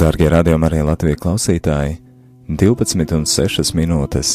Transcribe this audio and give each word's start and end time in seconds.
Darbie 0.00 0.30
radījumi 0.32 0.64
arī 0.64 0.78
Latvijas 0.80 1.18
klausītāji, 1.20 1.98
12 2.48 3.10
un 3.18 3.26
6 3.28 3.74
minūtes. 3.76 4.30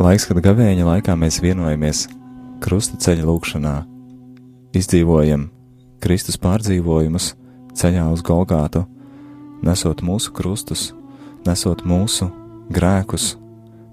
Laiks, 0.00 0.24
kad 0.24 0.38
gavēņa 0.40 0.86
laikā 0.86 1.12
mēs 1.20 1.36
vienojamies 1.44 2.06
krusta 2.64 2.96
ceļa 3.04 3.26
lūkšanā, 3.28 3.74
izdzīvojam 4.80 5.50
Kristus 6.00 6.40
pārdzīvojumus 6.40 7.26
ceļā 7.76 8.06
uz 8.14 8.22
Golgātu, 8.24 8.86
nesot 9.68 10.00
mūsu 10.00 10.32
krustus, 10.32 10.86
nesot 11.44 11.84
mūsu 11.84 12.30
grēkus, 12.72 13.34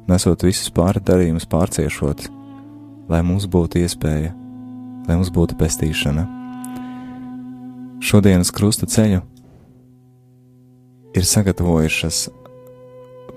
nesot 0.08 0.46
visus 0.48 0.72
pārdarījumus 0.72 1.50
pārciešot, 1.52 2.30
lai 3.12 3.20
mums 3.28 3.44
būtu 3.44 3.84
iespēja, 3.84 4.32
lai 5.10 5.20
mums 5.20 5.34
būtu 5.36 5.60
pestīšana. 5.60 6.24
Šodienas 8.00 8.56
krusta 8.56 8.88
ceļu 8.88 9.26
ir 11.16 11.26
sagatavojušas 11.28 12.30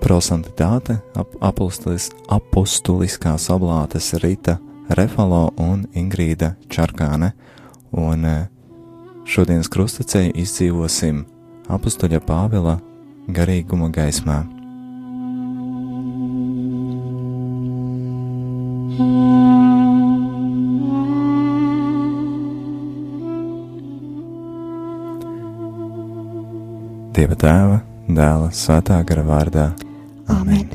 prosantitāte, 0.01 0.99
ap, 1.17 1.35
apostulis, 1.43 2.09
apostuliskās 2.31 3.49
oblātes 3.53 4.13
Rita 4.23 4.57
Refalo 4.95 5.49
un 5.57 5.85
Ingrīda 5.97 6.53
Čarkāne, 6.69 7.31
un 7.95 8.25
eh, 8.29 8.43
šodienas 9.25 9.71
krustaceļu 9.71 10.35
izdzīvosim 10.43 11.23
apustuļa 11.73 12.21
Pāvila 12.27 12.77
garīguma 13.33 13.89
gaismā. 13.93 14.43
Dieva 27.15 27.35
tēva, 27.39 27.79
dēla, 28.11 28.49
svētā 28.51 28.99
gara 29.07 29.23
vārdā. 29.23 29.69
Amen. 30.27 30.67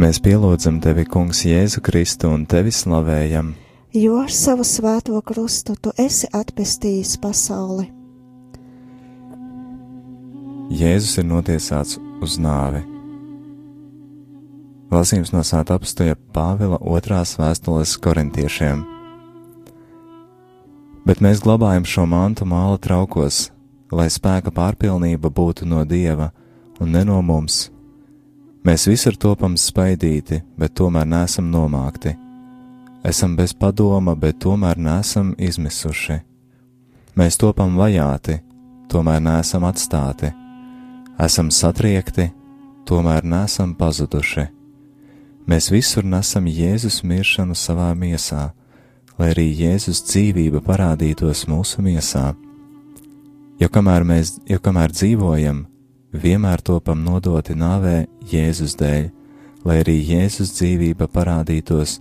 Mēs 0.00 0.18
pielūdzam 0.24 0.80
tevi, 0.82 1.04
Kungs, 1.06 1.44
Jēzu 1.46 1.82
Kristu 1.84 2.32
un 2.34 2.46
tevi 2.50 2.72
slavējam, 2.74 3.52
Jo 3.90 4.20
ar 4.22 4.30
savu 4.30 4.62
svēto 4.62 5.18
krustu 5.26 5.74
tu 5.74 5.90
esi 5.98 6.28
atpestījis 6.30 7.16
pasauli. 7.18 7.88
Jēzus 10.70 11.16
ir 11.18 11.26
notiesāts 11.26 11.98
uz 12.22 12.36
nāvi. 12.38 12.84
Lasījums 14.94 15.34
no 15.34 15.42
Svētā 15.42 15.74
apstuja 15.74 16.14
Pāvila 16.30 16.78
otrās 16.78 17.34
vēstules 17.38 17.96
korintiešiem. 17.98 18.84
Bet 21.02 21.18
mēs 21.18 21.42
glabājam 21.42 21.82
šo 21.82 22.06
mantu 22.06 22.46
māla 22.46 22.78
traukos, 22.78 23.48
lai 23.92 24.08
spēka 24.10 24.52
pārpilnība 24.54 25.30
būtu 25.30 25.66
no 25.66 25.84
Dieva 25.84 26.30
un 26.80 26.92
ne 26.94 27.04
no 27.04 27.20
mums. 27.22 27.68
Mēs 28.64 28.86
visur 28.90 29.16
topam 29.16 29.56
spaidīti, 29.56 30.42
bet 30.58 30.74
tomēr 30.76 31.06
nesam 31.08 31.48
nomākti. 31.50 32.12
Esam 33.04 33.36
bez 33.36 33.54
padoma, 33.56 34.14
bet 34.14 34.38
tomēr 34.44 34.76
nesam 34.76 35.32
izmisuši. 35.38 36.18
Mēs 37.16 37.40
topam 37.40 37.78
vajāti, 37.80 38.36
tomēr 38.92 39.22
nesam 39.24 39.64
atstāti. 39.64 40.28
Esam 41.20 41.48
satriekti, 41.50 42.28
tomēr 42.88 43.24
nesam 43.24 43.72
pazuduši. 43.74 44.46
Mēs 45.48 45.70
visur 45.72 46.04
nesam 46.04 46.46
Jēzus 46.46 47.00
miršanu 47.02 47.56
savā 47.56 47.90
miesā, 47.96 48.50
lai 49.18 49.32
arī 49.32 49.48
Jēzus 49.56 50.04
dzīvība 50.04 50.60
parādītos 50.64 51.46
mūsu 51.48 51.82
miesā. 51.84 52.34
Jo 53.60 53.68
kamēr 53.68 54.06
mēs, 54.08 54.38
jo 54.48 54.56
kamēr 54.56 54.92
dzīvojam, 54.94 55.66
vienmēr 56.16 56.62
topam 56.64 57.02
nodoti 57.04 57.52
nāvē 57.52 58.06
Jēzus 58.30 58.72
dēļ, 58.80 59.10
lai 59.68 59.76
arī 59.82 59.98
Jēzus 60.00 60.54
dzīvība 60.56 61.10
parādītos 61.12 61.98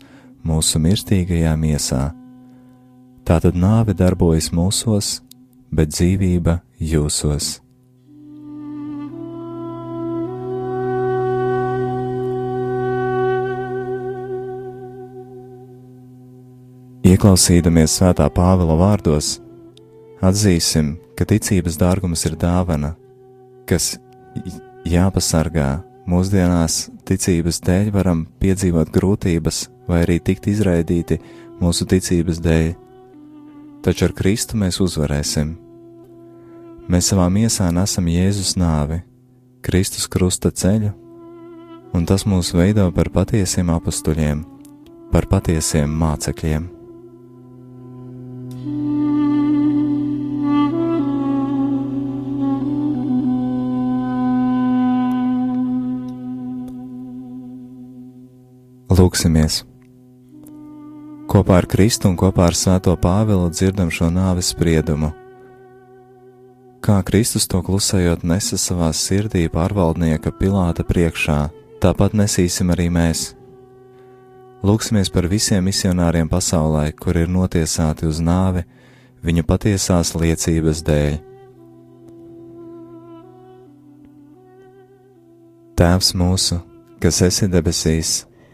mūsu 0.48 0.80
mirstīgajā 0.80 1.58
miesā. 1.60 2.14
Tātad 3.28 3.60
nāve 3.60 3.92
darbojas 3.92 4.54
mūsos, 4.56 5.18
bet 5.68 5.92
dzīvība 5.92 6.62
jūsos. 6.80 7.58
Ieklausīdamies 17.10 18.00
svētā 18.00 18.32
Pāvila 18.32 18.80
vārdos, 18.80 19.42
atzīsim, 20.26 20.96
ka 21.18 21.28
ticības 21.28 21.78
dārgums 21.80 22.26
ir 22.28 22.36
dāvana, 22.40 22.96
kas 23.70 23.98
jāpasargā. 24.88 25.70
Mūsdienās 26.10 26.88
ticības 27.06 27.60
dēļ 27.62 27.92
varam 27.94 28.24
piedzīvot 28.42 28.90
grūtības 28.90 29.68
vai 29.90 30.00
arī 30.08 30.16
tikt 30.26 30.48
izraidīti 30.50 31.20
mūsu 31.62 31.86
ticības 31.90 32.40
dēļ, 32.42 32.72
taču 33.86 34.08
ar 34.08 34.16
Kristu 34.18 34.58
mēs 34.58 34.80
uzvarēsim. 34.82 35.52
Mēs 36.90 37.12
savā 37.12 37.28
miesā 37.30 37.70
nesam 37.70 38.10
Jēzus 38.10 38.56
nāvi, 38.58 39.04
Kristus 39.62 40.10
krusta 40.10 40.50
ceļu, 40.50 40.90
un 41.94 42.10
tas 42.10 42.26
mūs 42.26 42.56
veido 42.58 42.90
par 42.96 43.12
patiesiem 43.14 43.70
apstuļiem, 43.76 44.42
par 45.14 45.30
patiesiem 45.30 45.94
mācekļiem. 46.02 46.79
Lūksimies! 58.90 59.60
Kopā 61.30 61.60
ar 61.60 61.68
Kristu 61.70 62.10
un 62.10 62.16
kopā 62.18 62.48
ar 62.50 62.56
Svēto 62.58 62.96
Pāvilu 62.98 63.52
dzirdam 63.54 63.92
šo 63.94 64.08
nāves 64.10 64.48
spriedumu. 64.50 65.12
Kā 66.82 66.96
Kristus 67.06 67.46
to 67.46 67.60
klusējot 67.62 68.24
nesa 68.26 68.58
savā 68.58 68.88
sirdī 68.98 69.44
pārvaldnieka 69.54 70.34
Pilāta 70.40 70.82
priekšā, 70.82 71.38
tāpat 71.86 72.16
nesīsim 72.18 72.74
arī 72.74 72.88
mēs. 72.90 73.36
Lūksimies 74.66 75.14
par 75.14 75.28
visiem 75.30 75.70
misionāriem 75.70 76.26
pasaulē, 76.26 76.88
kur 76.98 77.20
ir 77.22 77.30
notiesāti 77.30 78.10
uz 78.10 78.18
nāvi 78.18 78.66
viņu 79.22 79.46
patiesās 79.46 80.16
liecības 80.18 80.82
dēļ. 80.90 81.14
Tēvs 85.78 86.12
mūsu, 86.18 86.58
kas 86.98 87.22
esi 87.30 87.52
debesīs, 87.54 88.24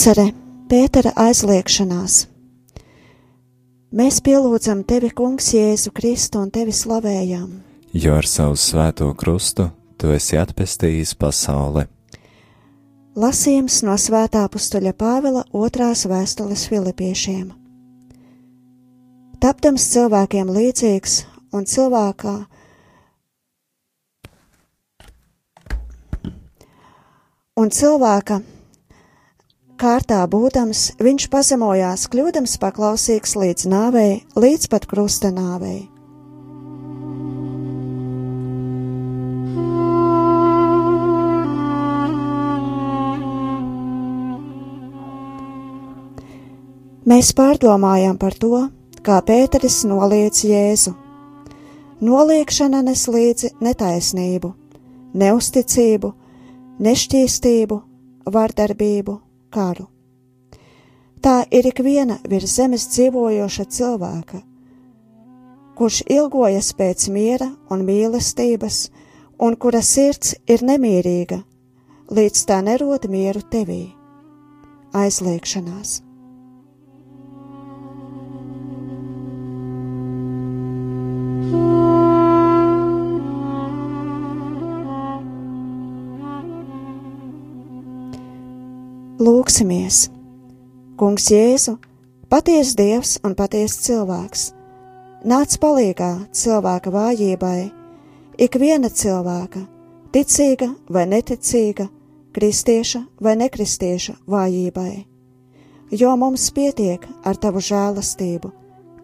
Otrā 0.00 0.14
apcere 0.14 0.30
Pētera 0.70 1.10
aizliekšanās. 1.12 2.14
Mēs 3.92 4.20
pielūdzam 4.24 4.78
tevi, 4.88 5.10
Kungs, 5.12 5.50
Jēzu 5.52 5.90
Kristu 5.92 6.38
un 6.40 6.48
tevi 6.48 6.72
slavējam. 6.72 7.50
Jo 7.92 8.14
ar 8.16 8.24
savu 8.24 8.54
svēto 8.56 9.10
krustu 9.12 9.66
tu 10.00 10.08
esi 10.14 10.38
atpestījis 10.40 11.12
pasauli. 11.20 11.82
Lasījums 13.12 13.82
no 13.84 13.98
Svētā 14.00 14.46
pustuļa 14.48 14.94
Pāvila 14.96 15.42
otrās 15.52 16.06
vēstules 16.08 16.62
Filipiešiem. 16.70 17.50
Tapdams 19.44 19.84
cilvēkiem 19.92 20.54
līdzīgs 20.56 21.18
un 21.52 21.68
cilvēkā 21.68 22.38
un 27.60 27.74
cilvēka 27.76 28.40
kārtā 29.80 30.20
būdams, 30.28 30.90
viņš 31.00 31.28
pazemojās, 31.32 32.04
kļūdams 32.12 32.58
paklausīgs 32.60 33.32
līdz 33.40 33.70
nāvei, 33.72 34.20
līdz 34.36 34.68
pat 34.72 34.84
krusta 34.90 35.30
nāvei. 35.32 35.88
Mēs 47.10 47.32
pārdomājam 47.34 48.18
par 48.20 48.36
to, 48.38 48.68
kā 49.02 49.16
Pēteris 49.26 49.80
noliedz 49.88 50.44
Jēzu. 50.44 50.92
Noliekšana 52.04 52.84
nes 52.84 53.06
līdzi 53.08 53.50
netaisnību, 53.64 54.52
neusticību, 55.18 56.12
nešķīstību, 56.86 57.80
vardarbību, 58.30 59.16
karu. 59.50 59.86
Tā 61.20 61.44
ir 61.52 61.68
ikviena 61.68 62.16
virs 62.30 62.56
zemes 62.56 62.86
dzīvojoša 62.94 63.66
cilvēka, 63.76 64.40
kurš 65.76 66.02
ilgojas 66.08 66.72
pēc 66.76 67.08
miera 67.12 67.50
un 67.70 67.84
mīlestības, 67.84 68.82
un 69.40 69.56
kura 69.56 69.82
sirds 69.84 70.34
ir 70.48 70.64
nemierīga, 70.64 71.42
līdz 72.10 72.44
tā 72.48 72.60
nerod 72.64 73.08
mieru 73.12 73.44
tevī. 73.52 73.82
Aizliekšanās. 74.96 76.09
Lūksimies! 89.20 90.06
Kungs 90.96 91.26
Jēzu, 91.28 91.74
patiesa 92.32 92.76
Dievs 92.78 93.10
un 93.20 93.34
patiesa 93.36 93.82
cilvēks, 93.84 94.44
nāc 95.28 95.58
palīgā 95.60 96.08
cilvēka 96.32 96.92
vājībai, 96.94 97.66
ikviena 98.40 98.88
cilvēka, 98.88 99.60
ticīga 100.16 100.70
vai 100.88 101.04
neticīga, 101.12 101.90
kristieša 102.32 103.02
vai 103.20 103.36
nekristieša 103.42 104.16
vājībai, 104.24 105.04
jo 106.00 106.16
mums 106.16 106.48
pietiek 106.56 107.04
ar 107.20 107.36
tavu 107.36 107.60
žēlastību, 107.60 108.54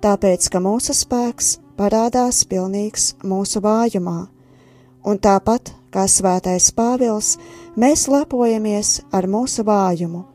tāpēc, 0.01 0.49
ka 0.49 0.65
mūsu 0.65 0.97
spēks 0.97 1.59
parādās 1.77 2.41
pilnīgs 2.49 3.19
mūsu 3.21 3.61
vājumā, 3.61 4.23
un 5.05 5.21
tāpat 5.21 5.76
kā 5.97 6.05
svētais 6.11 6.69
Pāvils, 6.77 7.37
mēs 7.81 8.05
lepojamies 8.13 9.01
ar 9.17 9.25
mūsu 9.33 9.65
vājumu, 9.65 10.27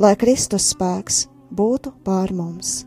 lai 0.00 0.14
Kristus 0.16 0.70
spēks 0.72 1.26
būtu 1.52 1.92
pār 2.06 2.32
mums. 2.32 2.86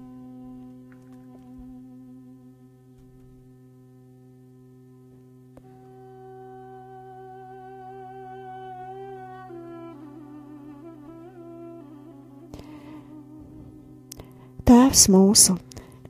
Tēvs 14.65 15.03
mūsu, 15.13 15.59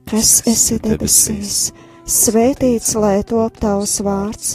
kas 0.08 0.38
esi 0.48 0.78
debesīs, 0.80 1.74
svētīts 2.08 2.94
lai 2.96 3.18
top 3.28 3.60
tavs 3.60 3.98
vārds 4.00 4.54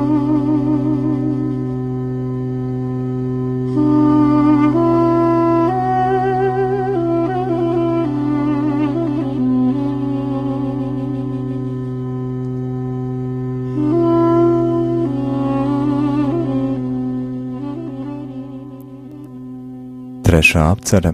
Trešā 20.31 20.61
apcere 20.71 21.09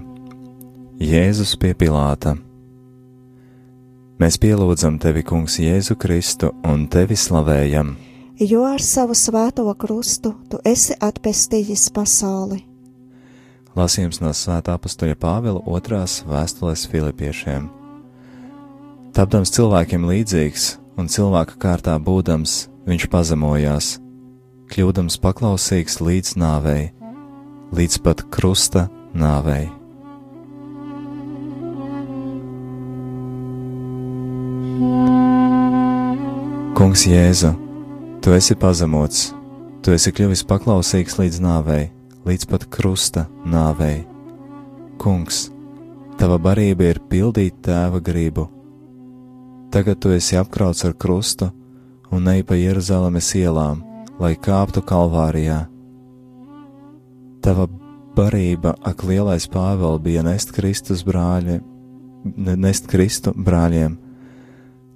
Jēzus 1.01 1.55
pie 1.57 1.71
Pilāta. 1.73 2.35
Mēs 4.21 4.35
pielūdzam 4.37 4.99
tevi, 5.01 5.23
Kungs, 5.25 5.55
Jēzu 5.57 5.95
Kristu 5.97 6.51
un 6.61 6.83
tevi 6.85 7.15
slavējam. 7.17 7.95
Jo 8.37 8.67
ar 8.69 8.83
savu 8.85 9.15
svēto 9.17 9.63
krustu 9.73 10.35
tu 10.51 10.59
esi 10.61 10.93
atpestījis 11.01 11.87
pasauli. 11.95 12.59
Lasījums 13.73 14.21
no 14.21 14.35
Svētā 14.37 14.75
apakstoja 14.77 15.17
Pāvila 15.17 15.63
otrās 15.65 16.19
vēstules 16.29 16.85
Filipiešiem. 16.91 17.65
Tapdams 19.17 19.49
cilvēkiem 19.55 20.05
līdzīgs 20.11 20.67
un 21.01 21.09
cilvēka 21.09 21.57
kārtā 21.57 21.97
būdams, 21.97 22.67
viņš 22.85 23.09
pazemojās, 23.09 23.89
kļūdams 24.69 25.17
paklausīgs 25.25 25.97
līdz 26.05 26.35
nāvei, 26.37 26.91
līdz 27.73 27.97
pat 28.05 28.21
krusta 28.29 28.85
nāvei. 29.17 29.67
Kungs 36.77 37.07
Jēzu, 37.09 37.49
tu 38.21 38.33
esi 38.37 38.53
pazemots, 38.53 39.31
tu 39.81 39.95
esi 39.95 40.11
kļuvis 40.13 40.43
paklausīgs 40.45 41.17
līdz 41.17 41.39
nāvei, 41.41 41.87
līdz 42.29 42.45
pat 42.51 42.67
krusta 42.69 43.25
nāvei. 43.49 44.03
Kungs, 45.01 45.47
tava 46.21 46.37
barība 46.37 46.91
ir 46.91 47.01
pildīt 47.09 47.57
tēva 47.65 47.97
gribu. 48.03 48.45
Tagad 49.73 49.99
tu 50.01 50.13
esi 50.13 50.37
apkrauts 50.37 50.85
ar 50.85 50.93
krustu 50.93 51.49
un 52.13 52.29
ej 52.29 52.45
pa 52.45 52.55
Jeruzalemes 52.55 53.33
ielām, 53.41 53.81
lai 54.21 54.35
kāptu 54.37 54.85
kalvārijā. 54.85 55.63
Tava 57.41 57.67
barība, 58.17 58.73
ak, 58.81 59.03
lielais 59.05 59.45
Pāvils 59.51 60.01
bija 60.01 60.23
nest 60.25 60.51
Kristus 60.55 61.03
brāļi, 61.05 61.59
nest 62.57 62.89
Kristu 62.89 63.33
brāļiem. 63.37 63.97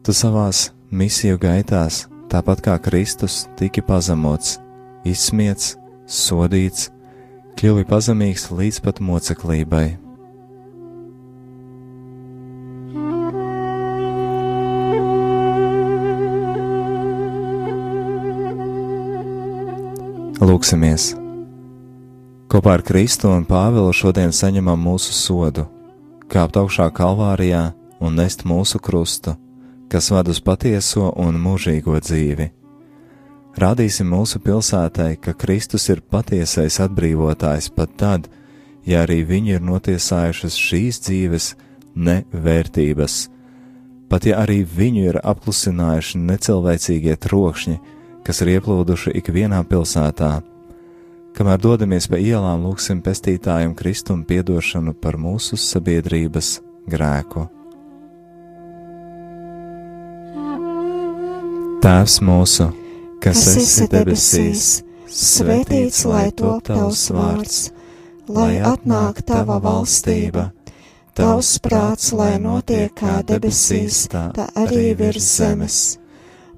Tu 0.02 0.16
savās 0.18 0.72
misiju 0.90 1.38
gaitās, 1.42 2.08
tāpat 2.32 2.64
kā 2.66 2.78
Kristus, 2.82 3.46
tiki 3.60 3.84
pazemots, 3.86 4.58
izsmiets, 5.06 5.76
sodīts, 6.10 6.90
kļuvi 7.60 7.86
pazemīgs 7.90 8.50
līdz 8.52 8.82
pat 8.86 9.04
moceklībai. 9.06 9.88
Lūksimies! 20.42 21.21
Kopā 22.52 22.74
ar 22.76 22.82
Kristu 22.84 23.30
un 23.32 23.46
Pāvilu 23.48 23.94
šodien 23.96 24.34
saņemam 24.36 24.82
mūsu 24.84 25.14
sodu, 25.16 25.64
kāpt 26.28 26.58
augšā 26.60 26.90
kalvārijā 26.92 27.62
un 28.04 28.20
nest 28.20 28.44
mūsu 28.44 28.82
krustu, 28.84 29.38
kas 29.88 30.10
ved 30.12 30.28
uz 30.34 30.42
patieso 30.44 31.14
un 31.16 31.40
mūžīgo 31.40 31.96
dzīvi. 32.04 32.50
Rādīsim 33.56 34.12
mūsu 34.12 34.44
pilsētai, 34.44 35.16
ka 35.24 35.32
Kristus 35.32 35.88
ir 35.96 36.04
patiesais 36.04 36.82
atbrīvotājs 36.84 37.72
pat 37.72 37.96
tad, 37.96 38.28
ja 38.84 39.06
arī 39.06 39.22
viņi 39.32 39.56
ir 39.56 39.66
notiesājušas 39.72 40.60
šīs 40.68 41.02
dzīves 41.08 41.50
nevērtības, 41.96 43.20
pat 44.12 44.28
ja 44.28 44.44
arī 44.44 44.66
viņu 44.68 45.08
ir 45.08 45.24
apklusinājuši 45.24 46.26
necilvēcīgie 46.28 47.16
trokšņi, 47.16 47.82
kas 48.28 48.44
ir 48.44 48.58
ieplūduši 48.60 49.20
ikvienā 49.24 49.64
pilsētā 49.72 50.42
Kamēr 51.32 51.62
dodamies 51.64 52.10
pa 52.12 52.20
ielām, 52.20 52.66
lūgsim 52.68 53.00
pestītājiem 53.06 53.72
Kristumu 53.78 54.26
piedošanu 54.28 54.92
par 55.00 55.16
mūsu 55.16 55.56
sabiedrības 55.60 56.58
grēku. 56.92 57.46
Tēvs 61.82 62.18
mūsu, 62.28 62.68
kas, 63.24 63.46
kas 63.46 63.56
esi 63.64 63.88
debesīs, 63.90 64.66
svētīts 65.08 66.04
lai 66.06 66.28
top 66.36 66.68
tavs 66.68 67.08
vārds, 67.16 67.62
lai 68.28 68.60
atnāk 68.60 69.24
tava 69.26 69.58
valstība, 69.64 70.50
tavs 71.18 71.56
prāts, 71.64 72.12
lai 72.12 72.36
notiek 72.44 72.92
kā 73.00 73.22
debesīs, 73.26 74.04
tā 74.12 74.52
arī 74.60 74.92
virs 75.00 75.32
zemes. 75.40 75.82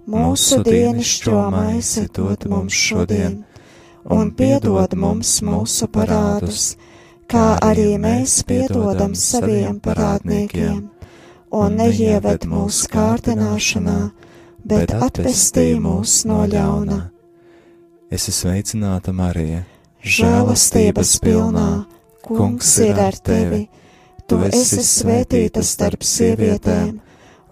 Mūsu 0.09 0.59
dienascho 0.65 1.45
maizi 1.53 2.09
dod 2.11 2.49
mums 2.51 2.75
šodien 2.75 3.43
un 4.09 4.31
piedod 4.35 4.95
mums 4.99 5.37
mūsu 5.45 5.87
parādus, 5.91 6.73
kā 7.29 7.57
arī 7.63 7.95
mēs 8.01 8.41
piedodam 8.47 9.15
saviem 9.15 9.79
parādniekiem, 9.83 10.89
un 11.53 11.77
neieved 11.79 12.47
mūsu 12.49 12.89
kārdināšanā, 12.91 13.99
bet 14.65 14.93
atpestī 14.95 15.73
mūs 15.79 16.23
no 16.29 16.43
ļauna. 16.49 16.99
Es 18.13 18.27
esmu 18.29 18.49
sveicināta 18.49 19.13
Marija, 19.15 19.63
žēlastības 20.03 21.15
pilnā, 21.23 21.85
kungs 22.23 22.75
ir 22.83 22.99
ar 23.01 23.17
tevi, 23.17 23.63
tu 24.27 24.37
esi 24.49 24.83
svētīta 24.85 25.63
starp 25.65 26.05
sievietēm, 26.05 26.99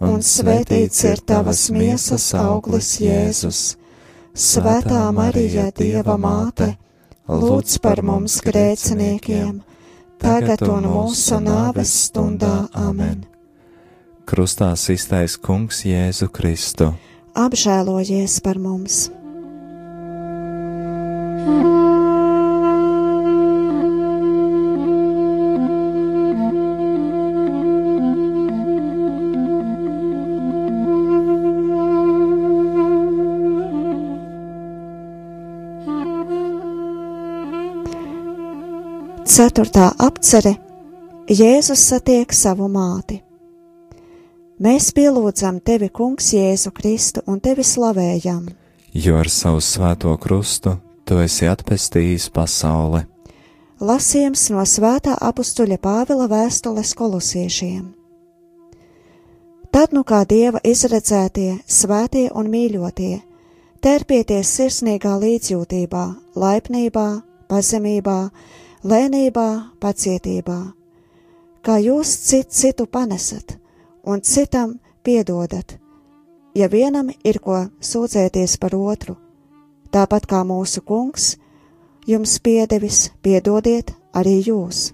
un 0.06 0.22
svētīts 0.26 1.04
ir 1.10 1.24
tavas 1.26 1.70
miesas 1.74 2.32
auglis 2.38 2.96
Jēzus. 3.02 3.81
Svētā 4.32 5.12
Marija, 5.12 5.68
Dieva 5.76 6.16
māte, 6.16 6.70
lūdz 7.28 7.78
par 7.84 8.00
mums 8.06 8.38
grēciniekiem, 8.46 9.60
tagad 10.22 10.64
un 10.68 10.88
mūsu 10.88 11.42
nāves 11.44 11.92
stundā 12.08 12.70
amen. 12.72 13.26
Krustā 14.24 14.72
iztais 14.96 15.36
Kungs 15.36 15.84
Jēzu 15.84 16.30
Kristu. 16.32 16.94
Apžēlojies 17.36 18.40
par 18.46 18.60
mums! 18.60 19.10
Ceturtā 39.32 39.86
apcere 39.96 40.52
Jēzus 41.32 41.80
satiek 41.88 42.34
savu 42.36 42.66
māti. 42.68 43.22
Mēs 44.60 44.90
pielūdzam 44.92 45.62
tevi, 45.64 45.88
Kungs, 45.88 46.34
Jēzu 46.36 46.74
Kristu 46.76 47.22
un 47.32 47.38
tevi 47.40 47.64
slavējam. 47.64 48.50
Jo 48.92 49.22
ar 49.22 49.30
savu 49.32 49.62
svēto 49.64 50.12
krustu 50.20 50.74
tu 51.08 51.22
esi 51.24 51.48
atpestījis 51.48 52.28
pasauli. 52.36 53.06
Lasījums 53.80 54.50
no 54.52 54.66
svētā 54.68 55.16
apstuļa 55.16 55.78
Pāvila 55.80 56.28
vēstules 56.28 56.92
kolosiešiem. 57.00 57.86
Tad 59.72 59.96
nu 59.96 60.04
kā 60.04 60.26
dieva 60.28 60.60
izredzētie, 60.60 61.62
svētie 61.64 62.28
un 62.36 62.52
mīļotie, 62.52 63.22
terpieties 63.80 64.52
sirsnīgā 64.58 65.16
līdzjūtībā, 65.24 66.04
laipnībā, 66.36 67.08
pazemībā, 67.48 68.20
lēnībā, 68.84 69.78
pacietībā, 69.82 70.60
kā 71.62 71.78
jūs 71.78 72.14
cit 72.26 72.50
citu 72.50 72.88
panesat 72.90 73.58
un 74.04 74.22
citam 74.22 74.80
piedodat, 75.04 75.78
ja 76.56 76.68
vienam 76.68 77.12
ir 77.24 77.40
ko 77.40 77.68
sūdzēties 77.78 78.58
par 78.58 78.76
otru, 78.76 79.18
tāpat 79.94 80.26
kā 80.26 80.42
mūsu 80.48 80.82
kungs 80.82 81.36
jums 82.10 82.40
piedevis, 82.42 83.12
piedodiet 83.22 83.94
arī 84.18 84.40
jūs. 84.50 84.90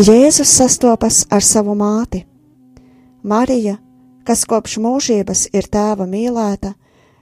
Jēzus 0.00 0.48
sastopas 0.48 1.26
ar 1.28 1.44
savu 1.44 1.74
māti. 1.76 2.29
Marija, 3.22 3.76
kas 4.24 4.46
kopš 4.48 4.78
mūžības 4.80 5.50
ir 5.52 5.66
tēva 5.68 6.06
mīlēta, 6.08 6.72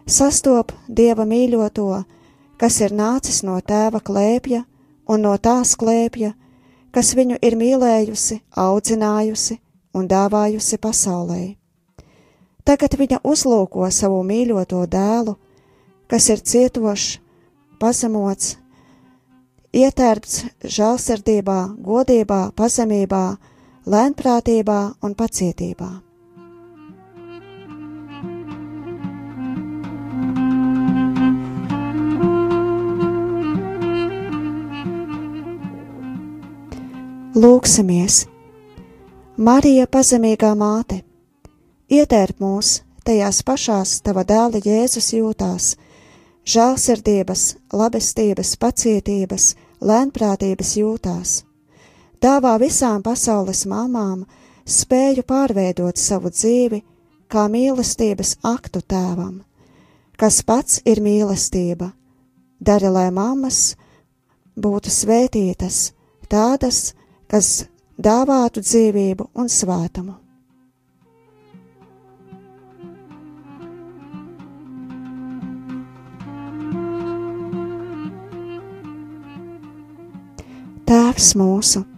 sastop 0.07 0.71
dieva 0.87 1.27
mīļoto, 1.27 2.05
kas 2.59 2.81
ir 2.81 2.95
nācis 2.95 3.43
no 3.43 3.59
tēva 3.59 3.99
klēpja 3.99 4.63
un 5.11 5.27
no 5.27 5.35
tās 5.43 5.75
klēpja, 5.81 6.35
kas 6.95 7.15
viņu 7.19 7.41
ir 7.43 7.57
mīlējusi, 7.59 8.41
audzinājusi 8.55 9.59
un 9.99 10.07
dāvājusi 10.07 10.79
pasaulē. 10.79 11.43
Tagad 12.63 12.95
viņa 13.01 13.19
uzlūko 13.25 13.91
savu 13.91 14.23
mīļoto 14.23 14.85
dēlu, 14.87 15.35
kas 16.07 16.29
ir 16.31 16.39
cietošs, 16.47 17.19
pazemots, 17.81 18.57
ietērpts 19.75 20.45
žēlsirdībā, 20.63 21.61
godībā, 21.83 22.53
pazemībā, 22.55 23.25
lēnprātībā 23.89 24.81
un 25.01 25.15
pacietībā. 25.17 25.89
Lūksimies! 37.39 38.27
Marija, 39.39 39.87
pazemīgā 39.87 40.51
māte, 40.59 41.01
ietērp 41.89 42.43
mūs 42.43 42.81
tajās 43.07 43.41
pašās 43.47 44.01
tava 44.05 44.27
dēla 44.27 44.61
Jēzus 44.65 45.13
jūtās, 45.15 45.73
žēlsirdības, 46.45 47.51
labestības, 47.73 48.57
pacietības, 48.59 49.53
lēnprātības 49.81 50.75
jūtās 50.83 51.39
dāvā 52.23 52.57
visām 52.61 53.03
pasaules 53.03 53.65
mamām 53.71 54.25
spēju 54.69 55.25
pārveidot 55.29 55.99
savu 55.99 56.33
dzīvi 56.35 56.83
kā 57.29 57.47
mīlestības 57.53 58.39
aktu 58.47 58.83
tēvam, 58.83 59.43
kas 60.19 60.43
pats 60.43 60.83
ir 60.85 61.03
mīlestība. 61.05 61.93
Dari, 62.59 62.89
lai 62.91 63.09
mammas 63.15 63.77
būtu 64.59 64.91
svētītas, 64.91 65.93
tādas, 66.27 66.95
kas 67.31 67.69
dāvātu 67.95 68.65
dzīvību 68.65 69.29
un 69.39 69.53
svētumu. 69.53 70.17
Tēvs 80.89 81.35
mūsu! 81.37 81.98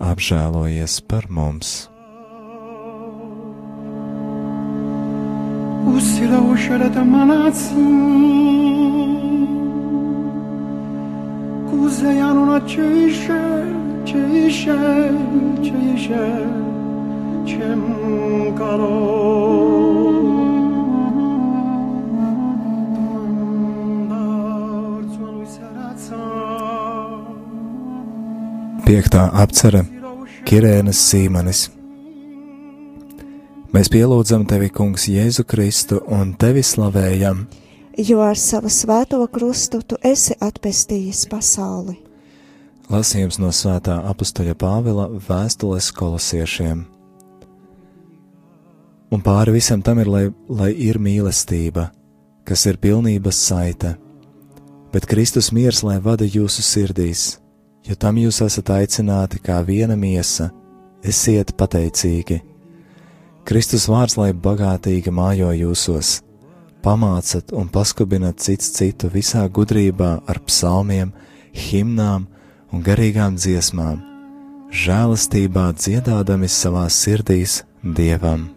apžēlojies 0.00 1.00
par 1.08 1.24
mums. 1.30 1.88
Uzsilaušana 5.96 7.04
manācīm. 7.14 8.36
kuzeyanına 11.86 12.68
çeyşe, 12.68 13.64
çeyşe, 14.06 15.10
çeyşe, 15.64 16.26
çemkaro. 17.46 18.76
5. 28.86 29.16
apcere 29.34 29.80
Kirēnas 30.46 30.98
Sīmanis. 31.08 31.64
Mēs 33.74 33.88
pielūdzam 33.90 34.44
Tevi, 34.46 34.68
Kungs, 34.70 35.08
Jēzu 35.10 35.42
Kristu 35.42 35.96
un 36.14 36.36
Tevi 36.38 36.60
slavējam, 36.62 37.40
jo 37.98 38.20
ar 38.22 38.38
savu 38.38 38.70
svēto 38.70 39.18
krustu 39.26 39.80
Tu 39.82 39.98
esi 40.06 40.36
atpestījis 40.38 41.24
pasauli. 41.32 41.96
Lasījums 42.86 43.40
no 43.42 43.50
svētā 43.50 43.96
apustaļa 44.06 44.54
Pāvila 44.54 45.08
vēstules 45.18 45.88
kolosiešiem. 45.90 46.84
Un 49.10 49.24
pāri 49.26 49.56
visam 49.56 49.82
tam 49.82 49.98
ir, 50.04 50.12
lai, 50.12 50.22
lai 50.46 50.70
ir 50.70 51.00
mīlestība, 51.02 51.88
kas 52.46 52.62
ir 52.70 52.78
pilnības 52.78 53.42
saite, 53.48 53.96
bet 54.94 55.10
Kristus 55.10 55.50
miers, 55.50 55.82
lai 55.82 55.98
vada 55.98 56.22
jūsu 56.22 56.62
sirdīs 56.62 57.26
jo 57.86 57.94
tam 57.94 58.18
jūs 58.18 58.42
esat 58.44 58.72
aicināti 58.74 59.40
kā 59.42 59.60
viena 59.66 59.96
miesa, 59.96 60.50
esiet 61.06 61.54
pateicīgi. 61.58 62.40
Kristus 63.46 63.86
vārds, 63.86 64.16
lai 64.18 64.32
bagātīgi 64.34 65.12
mājo 65.14 65.52
jūsos, 65.54 66.20
pamācat 66.82 67.54
un 67.54 67.70
paskubinat 67.70 68.42
cits 68.42 68.72
citu 68.74 69.10
visā 69.12 69.44
gudrībā 69.46 70.16
ar 70.26 70.42
psalmiem, 70.48 71.14
himnām 71.54 72.26
un 72.74 72.82
garīgām 72.82 73.38
dziesmām, 73.38 74.02
žēlastībā 74.74 75.70
dziedādami 75.78 76.50
savās 76.50 76.98
sirdīs 77.06 77.62
Dievam. 77.86 78.55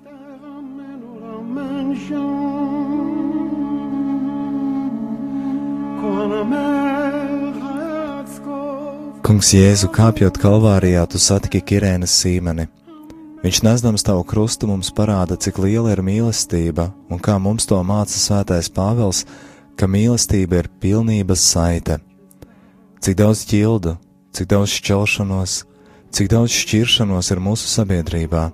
Kungs 9.30 9.52
Jēzu 9.54 9.92
kāpjot 9.94 10.40
kalvārijā, 10.42 11.04
tu 11.06 11.20
satiki 11.22 11.60
Kirēnas 11.62 12.16
sīmeni. 12.18 12.64
Viņš 13.44 13.60
nesdams 13.62 14.02
tavu 14.08 14.24
krustu 14.26 14.66
mums 14.66 14.90
parāda, 14.98 15.38
cik 15.38 15.60
liela 15.62 15.92
ir 15.94 16.02
mīlestība, 16.02 16.88
un 17.14 17.22
kā 17.22 17.36
mums 17.38 17.70
to 17.70 17.78
māca 17.86 18.18
svētais 18.18 18.72
Pāvils, 18.74 19.28
ka 19.78 19.86
mīlestība 19.86 20.64
ir 20.64 20.72
pilnības 20.82 21.46
saite. 21.46 22.00
Cik 23.06 23.22
daudz 23.22 23.46
ķildu, 23.54 24.00
cik 24.34 24.50
daudz 24.50 24.74
šķelšanos, 24.80 25.62
cik 26.10 26.34
daudz 26.34 26.60
šķiršanos 26.66 27.30
ir 27.30 27.46
mūsu 27.52 27.70
sabiedrībā. 27.70 28.50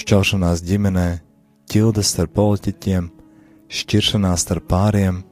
Šķelšanās 0.00 0.64
ģimenē, 0.64 1.08
ķildas 1.68 2.16
starp 2.16 2.32
politiķiem, 2.40 3.12
šķiršanās 3.68 4.48
starp 4.48 4.64
pāriem, 4.72 5.26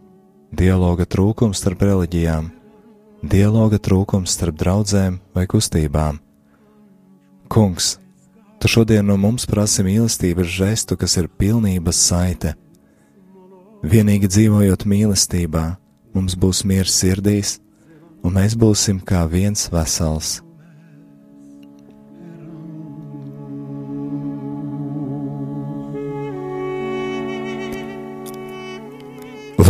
dialoga 0.52 1.08
trūkums 1.08 1.64
starp 1.64 1.88
reliģijām 1.88 2.58
dialoga 3.22 3.78
trūkums 3.78 4.34
starp 4.34 4.58
draudzēm 4.58 5.18
vai 5.34 5.46
kustībām. 5.46 6.18
Kungs, 7.52 7.96
tu 8.58 8.68
šodien 8.68 9.06
no 9.06 9.16
mums 9.20 9.46
prasi 9.46 9.84
mīlestības 9.86 10.48
žestu, 10.50 10.96
kas 10.98 11.16
ir 11.20 11.30
pilnības 11.30 11.98
saite. 12.08 12.54
Vienīgi 13.82 14.30
dzīvojot 14.30 14.86
mīlestībā, 14.86 15.64
mums 16.14 16.36
būs 16.38 16.62
miers 16.66 16.94
sirdīs, 16.94 17.58
un 18.22 18.38
mēs 18.38 18.54
būsim 18.58 19.02
kā 19.02 19.26
viens 19.30 19.68
vesels. 19.72 20.40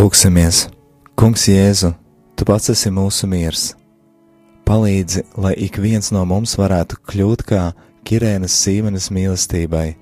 Lūksimies, 0.02 0.66
Kungs 1.14 1.46
Jēzu! 1.46 2.01
Tu 2.36 2.46
pats 2.48 2.70
esi 2.72 2.90
mūsu 2.90 3.28
miers. 3.30 3.72
Palīdzi, 4.66 5.24
lai 5.42 5.52
ik 5.66 5.76
viens 5.82 6.12
no 6.14 6.22
mums 6.28 6.54
varētu 6.58 7.00
kļūt 7.10 7.42
kā 7.48 7.64
Kirēnas 8.08 8.54
sīmenes 8.64 9.10
mīlestībai. 9.14 9.92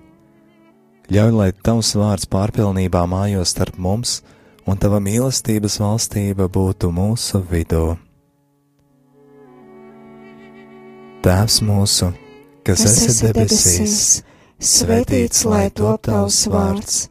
Ļauj, 1.11 1.33
lai 1.35 1.49
tavs 1.67 1.91
vārds 1.99 2.29
pārpilnībā 2.31 3.03
mājos 3.11 3.51
starp 3.55 3.81
mums, 3.83 4.21
un 4.63 4.79
tava 4.79 5.01
mīlestības 5.03 5.81
valstība 5.83 6.47
būtu 6.53 6.93
mūsu 6.95 7.43
vidū. 7.51 7.97
Tēvs 11.27 11.61
mūsu, 11.67 12.13
kas, 12.65 12.87
kas 12.87 12.97
esi 13.11 13.27
debesīs, 13.27 13.99
svētīts 14.57 15.45
lai 15.51 15.67
top 15.75 16.07
tavs 16.07 16.45
vārds, 16.49 17.03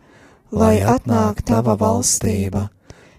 lai 0.50 0.80
atnāk 0.82 1.44
tava 1.46 1.76
valstība 1.78 2.70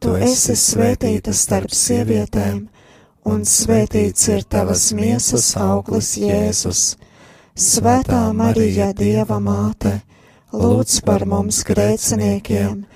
Tu 0.00 0.14
esi 0.24 0.54
svētīta 0.56 1.32
starp 1.36 1.74
sievietēm, 1.76 2.60
un 3.28 3.42
svētīts 3.44 4.30
ir 4.32 4.46
tavas 4.48 4.86
miesas 4.96 5.50
auglis 5.60 6.14
Jēzus. 6.16 6.84
Svētā 7.52 8.22
Marija, 8.32 8.94
Dieva 8.96 9.36
māte, 9.44 9.98
lūdz 10.56 11.02
par 11.04 11.26
mums 11.28 11.60
grēciniekiem, 11.68 12.86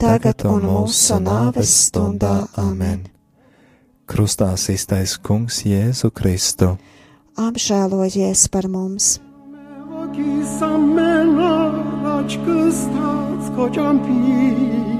tagad 0.00 0.46
un 0.48 0.64
mūsu 0.70 1.20
nāves 1.20 1.74
stundā 1.90 2.46
amen. 2.56 3.04
Krustā 4.08 4.54
iztais 4.56 5.18
Kungs 5.20 5.60
Jēzu 5.68 6.14
Kristu. 6.16 6.78
Apžēlojies 7.36 8.48
par 8.48 8.70
mums! 8.72 9.18
Samena, 10.56 11.52
rač 12.04 12.36
kıstas 12.46 13.52
kocam 13.56 14.00
pir 14.04 14.93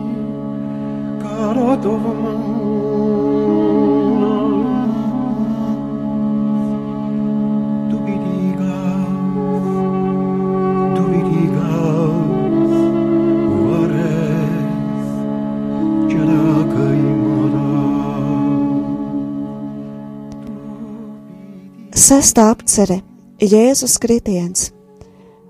Sestā 22.04 22.50
apcere. 22.52 23.00
Jēzus 23.40 23.96
kritiens. 23.96 24.68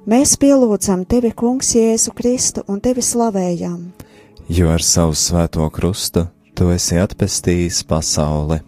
Mēs 0.06 0.36
pielūdzam 0.38 1.02
tevi, 1.08 1.32
Kungs, 1.34 1.74
Jēzu 1.74 2.14
Kristu 2.14 2.62
un 2.70 2.78
tevi 2.84 3.02
slavējam 3.02 4.03
jo 4.48 4.68
ar 4.68 4.82
savu 4.82 5.14
svēto 5.16 5.64
krustu 5.72 6.26
tu 6.54 6.68
esi 6.70 6.98
atpestījis 7.00 7.82
pasauli. 7.88 8.60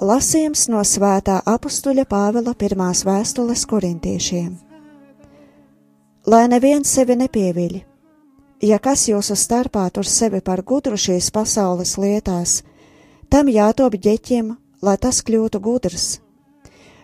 Lasījums 0.00 0.68
no 0.72 0.80
svētā 0.86 1.40
apstuļa 1.44 2.06
Pāvila 2.08 2.54
pirmās 2.56 3.02
vēstules 3.04 3.66
korintiešiem. 3.68 4.54
Lai 6.26 6.46
neviens 6.48 6.88
sevi 6.88 7.16
nepieviļ. 7.20 7.74
Ja 8.64 8.78
kas 8.78 9.06
jūsu 9.08 9.36
starpā 9.36 9.86
tur 9.92 10.08
sevi 10.08 10.40
par 10.44 10.62
gudru 10.62 10.96
šīs 10.96 11.30
pasaules 11.32 11.96
lietās, 12.00 12.62
tam 13.28 13.48
jātop 13.48 13.96
ģeķim, 13.96 14.54
lai 14.82 14.96
tas 15.00 15.20
kļūtu 15.24 15.60
gudrs. 15.60 16.20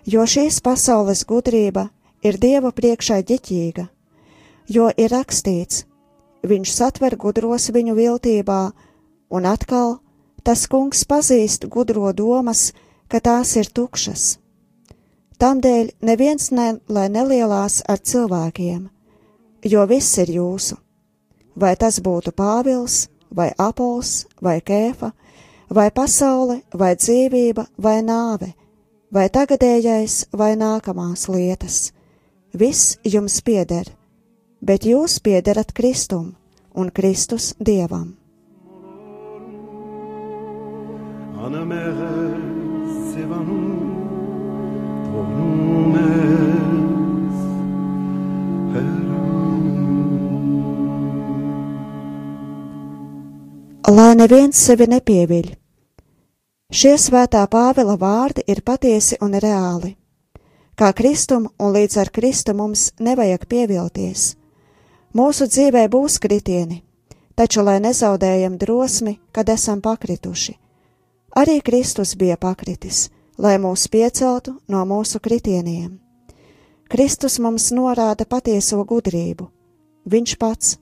Jo 0.04 0.24
šīs 0.24 0.60
pasaules 0.64 1.24
gudrība 1.28 1.88
ir 2.22 2.38
Dieva 2.40 2.72
priekšā 2.72 3.20
ģeķīga, 3.28 3.86
jo 4.68 4.88
ir 4.96 5.12
rakstīts, 5.12 5.84
viņš 6.46 6.72
satver 6.72 7.16
gudros 7.16 7.70
viņu 7.74 7.94
viltībā, 7.96 8.60
un 9.30 9.46
atkal 9.46 9.98
tas 10.46 10.66
kungs 10.70 11.04
pazīst 11.04 11.66
gudro 11.68 12.12
domas, 12.12 12.72
ka 13.10 13.20
tās 13.20 13.56
ir 13.56 13.70
tukšas. 13.70 14.36
Tamdēļ 15.36 15.90
neviens 16.08 16.50
ne, 16.50 16.78
lai 16.88 17.08
nelielās 17.12 17.82
ar 17.88 18.00
cilvēkiem, 18.00 18.86
jo 19.66 19.82
viss 19.90 20.18
ir 20.22 20.32
jūsu. 20.38 20.78
Vai 21.56 21.74
tas 21.76 21.98
būtu 22.00 22.32
Pāvils, 22.36 23.08
vai 23.30 23.50
Apols, 23.58 24.26
vai 24.40 24.60
Kēfa, 24.60 25.10
vai 25.68 25.90
pasaule, 25.90 26.62
vai 26.72 26.94
dzīvība, 26.96 27.66
vai 27.76 28.00
nāve, 28.04 28.52
vai 29.12 29.28
tagadējais, 29.28 30.26
vai 30.32 30.54
nākamās 30.56 31.28
lietas. 31.28 31.92
Viss 32.56 32.96
jums 33.04 33.40
pieder, 33.44 33.90
bet 34.66 34.82
jūs 34.82 35.20
piederat 35.22 35.70
Kristum 35.72 36.32
un 36.74 36.90
Kristus 36.90 37.52
Dievam. 37.62 38.16
Lai 53.86 54.14
neviens 54.18 54.58
sevi 54.58 54.88
nepieviļ, 54.90 55.46
šie 56.74 56.96
svētā 56.98 57.44
Pāvila 57.46 57.94
vārdi 58.00 58.42
ir 58.50 58.64
patiesi 58.66 59.16
un 59.22 59.38
reāli. 59.38 59.92
Kā 60.76 60.90
Kristum 60.92 61.46
un 61.62 61.70
līdz 61.78 62.00
ar 62.02 62.10
Kristu 62.10 62.56
mums 62.58 62.90
nevajag 62.98 63.46
pievilties– 63.46 64.26
Mūsu 65.16 65.46
dzīvē 65.48 65.86
būs 65.88 66.18
kritieni, 66.20 66.82
taču 67.38 67.62
lai 67.64 67.78
nezaudējam 67.80 68.58
drosmi, 68.60 69.14
kad 69.32 69.48
esam 69.48 69.80
pakrituši. 69.80 70.52
Arī 71.40 71.60
Kristus 71.64 72.12
bija 72.20 72.36
pakritis, 72.36 73.06
lai 73.38 73.54
mūs 73.62 73.86
pieceltu 73.88 74.58
no 74.68 74.82
mūsu 74.84 75.20
kritieniem. 75.24 75.94
Kristus 76.92 77.38
mums 77.40 77.70
norāda 77.72 78.26
patieso 78.28 78.82
gudrību. 78.84 79.48
Viņš 80.04 80.36
pats. 80.42 80.76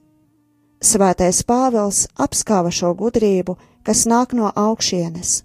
Svētais 0.83 1.41
Pāvils 1.47 2.05
apskāva 2.19 2.73
šo 2.75 2.91
gudrību, 2.93 3.55
kas 3.87 4.03
nāk 4.05 4.35
no 4.35 4.51
augšienes. 4.51 5.43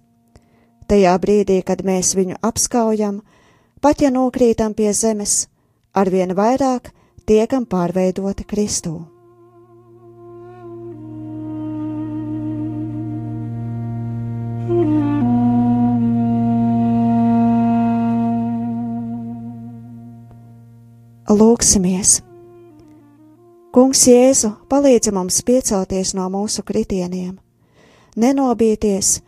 Tajā 0.91 1.15
brīdī, 1.23 1.63
kad 1.63 1.85
mēs 1.87 2.17
viņu 2.19 2.41
apskaujam, 2.43 3.23
pat 3.81 4.03
ja 4.03 4.11
nokrītam 4.11 4.75
pie 4.75 4.91
zemes, 4.93 5.47
arvien 5.95 6.35
vairāk 6.35 6.91
tiekam 7.31 7.63
pārveidoti 7.63 8.43
Kristū. 8.43 8.97
Lūksimies! 21.31 22.17
Kungs 23.71 24.03
Jēzu 24.11 24.51
palīdzi 24.67 25.15
mums 25.15 25.39
piecelties 25.47 26.17
no 26.19 26.27
mūsu 26.35 26.67
kritieniem, 26.67 27.37
nenobīties, 28.19 29.21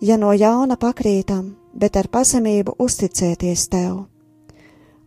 ja 0.00 0.16
no 0.16 0.32
jauna 0.32 0.80
pakrītam, 0.80 1.52
bet 1.76 2.00
ar 2.00 2.08
pazemību 2.08 2.80
uzticēties 2.80 3.68
Tev. 3.68 4.06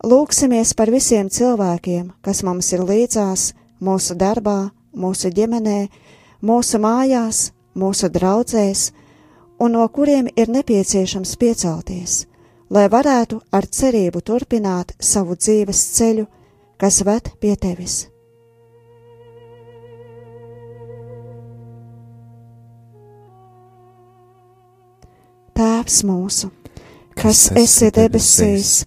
Lūksimies 0.00 0.70
par 0.72 0.88
visiem 0.88 1.26
cilvēkiem, 1.28 2.06
kas 2.24 2.38
mums 2.40 2.70
ir 2.72 2.80
līdzās, 2.88 3.50
mūsu 3.84 4.14
darbā, 4.16 4.70
mūsu 4.96 5.28
ģimenē, 5.28 5.90
mūsu 6.40 6.78
mājās, 6.80 7.50
mūsu 7.76 8.08
draudzēs, 8.08 8.94
un 9.60 9.76
no 9.76 9.84
kuriem 9.92 10.30
ir 10.40 10.48
nepieciešams 10.48 11.34
piecelties, 11.36 12.14
lai 12.72 12.86
varētu 12.88 13.42
ar 13.52 13.66
cerību 13.68 14.22
turpināt 14.24 14.94
savu 14.96 15.36
dzīves 15.36 15.82
ceļu, 15.98 16.24
kas 16.80 17.02
ved 17.04 17.28
pie 17.36 17.52
Tevis. 17.60 18.06
Tēvs 25.52 26.00
mūsu, 26.08 26.48
kas 27.20 27.50
esi 27.52 27.90
debesīs, 27.92 28.86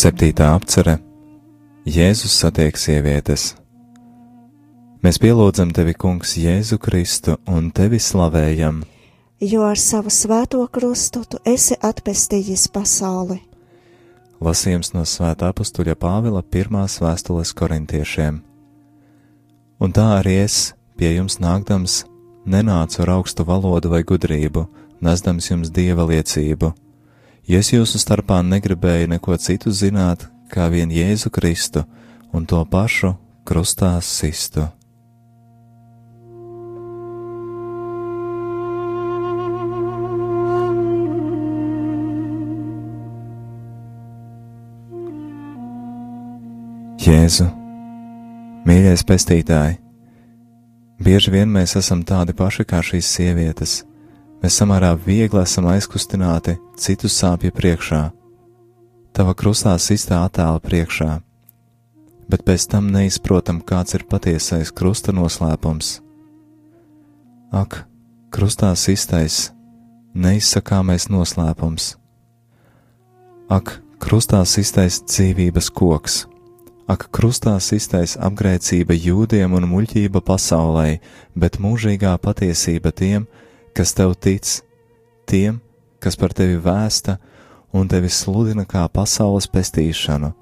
Septītā 0.00 0.46
apcere 0.56 0.94
Jēzus 1.84 2.32
satiek 2.40 2.78
sievietes. 2.80 3.50
Mēs 5.04 5.18
pielūdzam 5.20 5.74
tevi, 5.76 5.92
Kungs, 5.92 6.38
Jēzu 6.40 6.78
Kristu 6.80 7.34
un 7.44 7.66
tevi 7.76 7.98
slavējam. 8.00 8.78
Jo 9.44 9.66
ar 9.68 9.76
savu 9.76 10.08
svēto 10.08 10.62
krustu 10.72 11.26
tu 11.28 11.42
esi 11.44 11.76
atpestījis 11.76 12.70
pasauli. 12.72 13.42
Lasījums 14.40 14.94
no 14.96 15.04
Svētā 15.04 15.50
apstuļa 15.52 15.98
Pāvila 16.00 16.40
pirmās 16.40 16.96
vēstules 17.04 17.52
korintiešiem. 17.60 18.40
Un 19.84 19.92
tā 19.92 20.06
arī 20.22 20.38
es, 20.46 20.70
pie 20.96 21.12
jums 21.18 21.42
nākdams, 21.44 22.06
nenācu 22.48 23.04
ar 23.04 23.18
augstu 23.18 23.44
valodu 23.44 23.92
vai 23.92 24.06
gudrību, 24.08 24.64
nesdams 25.04 25.52
jums 25.52 25.68
dieva 25.68 26.08
liecību. 26.08 26.72
Ja 27.50 27.58
es 27.58 27.72
jūsu 27.72 27.98
starpā 27.98 28.36
negribēju 28.46 29.08
neko 29.10 29.34
citu 29.42 29.72
zināt, 29.74 30.28
kā 30.54 30.68
vien 30.70 30.92
Jēzu 30.94 31.32
Kristu 31.34 31.82
un 32.30 32.44
to 32.46 32.60
pašu 32.62 33.16
krustā 33.42 33.96
sistu. 34.06 34.68
Jēzu, 47.02 47.50
mīļais 48.62 49.02
pestītāji, 49.10 49.80
bieži 51.02 51.34
vien 51.34 51.50
mēs 51.50 51.74
esam 51.82 52.06
tādi 52.06 52.30
paši 52.38 52.70
kā 52.70 52.78
šīs 52.78 53.16
sievietes. 53.18 53.80
Mēs 54.40 54.56
samērā 54.56 54.94
viegli 54.96 55.42
esam 55.42 55.66
aizkustināti 55.68 56.54
citu 56.80 57.10
sāpju 57.12 57.52
priekšā, 57.52 58.00
tava 59.12 59.34
krustā 59.36 59.74
sistā 59.76 60.22
attēla 60.24 60.62
priekšā, 60.64 61.10
bet 62.32 62.46
pēc 62.46 62.64
tam 62.72 62.88
neizprotam, 62.94 63.58
kāds 63.60 63.98
ir 63.98 64.06
patiesais 64.08 64.72
krusta 64.72 65.12
noslēpums. 65.12 65.98
Ak, 67.52 67.82
krustā 68.32 68.70
sistais, 68.80 69.50
neizsakāmais 70.14 71.10
noslēpums! 71.12 71.96
Ak, 73.52 73.76
krustā 74.00 74.40
sistais 74.48 75.02
dzīvības 75.04 75.68
koks! 75.74 76.22
Ak, 76.90 77.10
krustā 77.12 77.58
sistais 77.60 78.16
apgrēcība 78.16 78.96
jūdiem 78.96 79.52
un 79.52 79.68
muļķība 79.68 80.24
pasaulē, 80.24 80.96
bet 81.36 81.60
mūžīgā 81.60 82.16
patiesība 82.24 82.90
tiem, 82.96 83.28
kas 83.76 83.94
tev 83.96 84.14
tic, 84.20 84.60
tiem, 85.26 85.60
kas 86.02 86.16
par 86.16 86.34
tevi 86.36 86.58
vēsta 86.60 87.18
un 87.72 87.88
tevi 87.88 88.10
sludina 88.10 88.66
kā 88.66 88.86
pasaules 88.92 89.46
pestīšanu, 89.50 90.32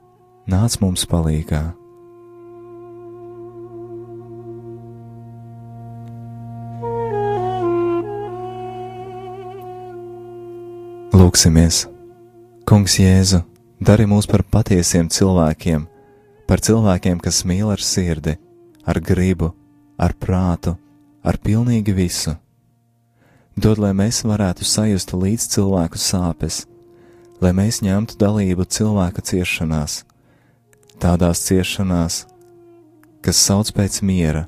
nāc 0.49 0.79
mums 0.81 1.05
palīgā. 1.09 1.67
Lūksimies! 11.19 11.87
Kungs 12.69 12.99
Jēzu, 13.01 13.39
dari 13.81 14.05
mūs 14.05 14.27
par 14.29 14.43
patiesiem 14.45 15.09
cilvēkiem, 15.09 15.87
par 16.49 16.61
cilvēkiem, 16.61 17.17
kas 17.21 17.43
mīl 17.49 17.71
ar 17.73 17.81
sirdi, 17.81 18.35
ar 18.85 19.01
gribu, 19.01 19.55
ar 19.97 20.13
prātu, 20.15 20.77
ar 21.25 21.39
pilnīgi 21.43 21.95
visu. 21.97 22.37
Dod, 23.59 23.81
lai 23.83 23.91
mēs 23.97 24.21
varētu 24.23 24.63
sajust 24.63 25.11
līdz 25.19 25.45
cilvēku 25.51 25.99
sāpes, 25.99 26.61
lai 27.43 27.51
mēs 27.57 27.81
ņemtu 27.83 28.15
dalību 28.21 28.63
cilvēka 28.71 29.25
ciešanās, 29.33 30.05
tādās 31.03 31.41
ciešanās, 31.49 32.21
kas 33.25 33.41
sauc 33.49 33.73
pēc 33.75 33.97
miera, 34.07 34.45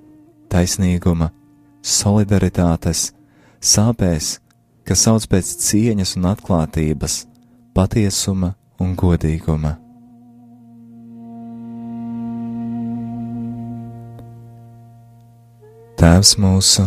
taisnīguma, 0.53 1.33
solidaritātes, 1.83 3.09
sāpēs, 3.59 4.37
kas 4.87 5.03
sauc 5.09 5.27
pēc 5.33 5.51
cieņas 5.65 6.15
un 6.21 6.31
atklātības, 6.31 7.25
patiesuma 7.75 8.55
un 8.79 8.95
godīguma. 8.95 9.75
Tēvs 15.99 16.37
mūsu, 16.39 16.87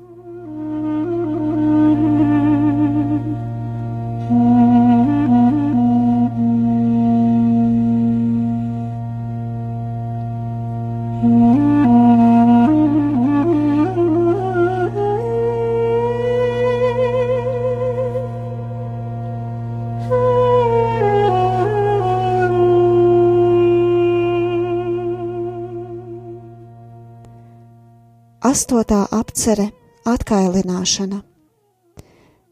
Astotā 28.51 29.05
apcere- 29.15 29.69
atkailināšana. 30.13 31.21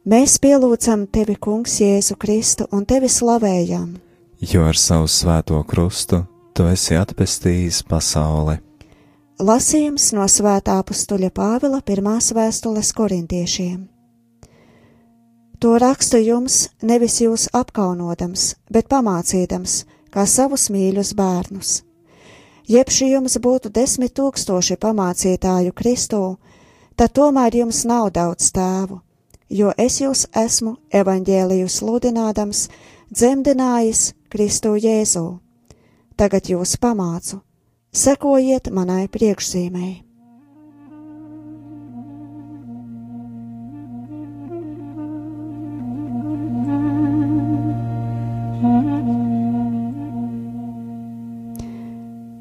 Mēs 0.07 0.37
pielūdzam 0.39 1.01
tevi, 1.11 1.35
Kungs, 1.35 1.73
Jēzu 1.81 2.15
Kristu 2.15 2.67
un 2.71 2.85
tevi 2.85 3.09
slavējam, 3.11 3.97
jo 4.39 4.63
ar 4.63 4.79
savu 4.79 5.09
svēto 5.11 5.59
krustu 5.67 6.21
tu 6.55 6.63
esi 6.71 6.95
atpestījis 6.95 7.81
pasauli. 7.89 8.55
Lasījums 9.39 10.13
no 10.13 10.23
Svētā 10.23 10.77
pustuļa 10.87 11.31
Pāvila 11.35 11.81
pirmās 11.81 12.31
vēstules 12.31 12.93
korintiešiem. 12.95 13.89
To 15.59 15.75
rakstu 15.83 16.23
jums 16.23 16.69
nevis 16.81 17.19
jūs 17.19 17.49
apkaunodams, 17.51 18.55
bet 18.71 18.87
pamācīdams, 18.87 19.83
kā 20.11 20.25
savus 20.25 20.69
mīļus 20.69 21.15
bērnus 21.15 21.88
jeb 22.69 22.91
šī 22.93 23.11
jums 23.15 23.37
būtu 23.41 23.71
desmit 23.73 24.13
tūkstoši 24.19 24.77
pamācītāju 24.77 25.73
Kristū, 25.73 26.23
tad 26.95 27.15
tomēr 27.17 27.57
jums 27.63 27.83
nav 27.89 28.11
daudz 28.13 28.51
tēvu, 28.53 28.99
jo 29.49 29.73
es 29.77 29.99
jūs 30.01 30.27
esmu 30.37 30.75
evaņģēliju 30.93 31.69
sludinādams, 31.69 32.67
dzemdinājis 33.09 34.03
Kristu 34.29 34.75
Jēzū. 34.77 35.39
Tagad 36.19 36.51
jūs 36.51 36.75
pamācu, 36.77 37.41
sekojiet 37.95 38.69
manai 38.75 39.07
priekšzīmēji. 39.07 40.08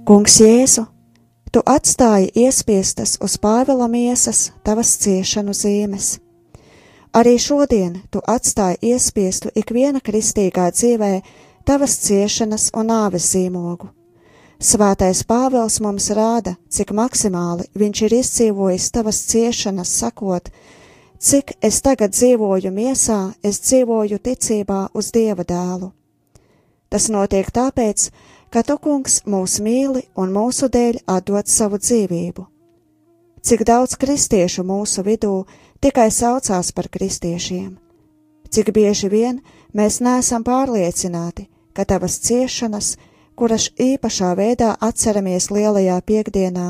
Kungs 0.09 0.38
Jēzu, 0.40 0.87
tu 1.53 1.61
atstāji 1.68 2.31
iespiestas 2.40 3.18
uz 3.21 3.35
Pāvila 3.37 3.90
miesas 3.92 4.38
tavas 4.64 4.94
ciešanu 5.03 5.53
zīmes. 5.53 6.07
Arī 7.12 7.35
šodien 7.37 7.99
tu 8.09 8.23
atstāji 8.25 8.94
iespiestu 8.94 9.53
ikviena 9.53 10.01
kristīgā 10.01 10.71
dzīvē 10.73 11.11
tavas 11.68 11.99
ciešanas 12.07 12.71
un 12.73 12.88
nāves 12.88 13.27
zīmogu. 13.35 13.90
Svētais 14.57 15.21
Pāvils 15.29 15.77
mums 15.85 16.09
rāda, 16.16 16.57
cik 16.73 16.94
maksimāli 16.97 17.68
viņš 17.77 18.03
ir 18.09 18.16
izdzīvojis 18.23 18.88
tavas 18.97 19.21
ciešanas, 19.29 19.92
sakot, 19.92 20.49
cik 21.21 21.59
es 21.61 21.83
tagad 21.85 22.16
dzīvoju 22.16 22.73
miesā, 22.73 23.21
es 23.44 23.61
dzīvoju 23.61 24.25
ticībā 24.25 24.87
uz 24.97 25.12
Dieva 25.12 25.44
dēlu. 25.44 25.92
Tas 26.88 27.11
notiek 27.12 27.53
tāpēc, 27.53 28.09
ka 28.51 28.63
tu, 28.63 28.79
kungs, 28.79 29.23
mūs 29.29 29.59
mīli 29.65 30.07
un 30.17 30.33
mūsu 30.33 30.69
dēļ 30.73 31.03
atdod 31.07 31.49
savu 31.49 31.81
dzīvību. 31.83 32.47
Cik 33.45 33.63
daudz 33.69 33.97
kristiešu 34.01 34.65
mūsu 34.67 35.05
vidū 35.07 35.45
tikai 35.81 36.09
saucās 36.11 36.73
par 36.75 36.89
kristiešiem, 36.91 37.77
cik 38.51 38.73
bieži 38.75 39.09
vien 39.13 39.41
mēs 39.73 40.01
neesam 40.03 40.45
pārliecināti, 40.45 41.47
ka 41.73 41.87
tavas 41.87 42.19
ciešanas, 42.27 42.97
kuras 43.39 43.71
īpašā 43.79 44.35
veidā 44.35 44.75
atceramies 44.81 45.51
lielajā 45.55 46.01
piekdienā, 46.03 46.69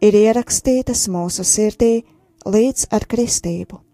ir 0.00 0.16
ierakstītas 0.16 1.08
mūsu 1.10 1.44
sirdī 1.44 2.04
līdz 2.46 2.88
ar 2.94 3.06
kristību. 3.10 3.89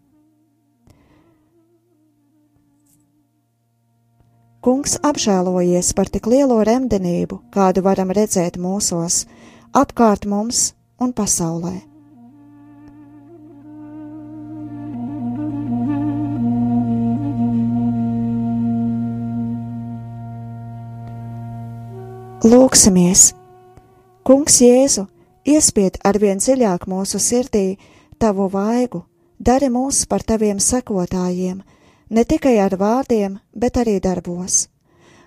Kungs 4.66 4.96
apžēlojies 4.98 5.92
par 5.94 6.08
tik 6.10 6.24
lielo 6.26 6.56
remdenību, 6.66 7.36
kādu 7.54 7.84
varam 7.86 8.08
redzēt 8.10 8.56
mūsos, 8.58 9.20
apkārt 9.70 10.24
mums 10.26 10.72
un 10.98 11.12
pasaulē. 11.14 11.76
Lūksimies! 22.42 23.22
Kungs 24.26 24.58
Jēzu, 24.66 25.06
iespied 25.46 26.02
arvien 26.02 26.42
dziļāk 26.42 26.90
mūsu 26.90 27.22
sirdī 27.22 27.78
tavu 28.18 28.50
vaigu, 28.50 29.04
dari 29.38 29.70
mūs 29.70 30.02
par 30.10 30.26
taviem 30.26 30.58
sekotājiem! 30.58 31.62
Ne 32.10 32.24
tikai 32.24 32.58
ar 32.62 32.76
vārdiem, 32.78 33.38
bet 33.54 33.76
arī 33.76 33.98
darbos. 34.00 34.66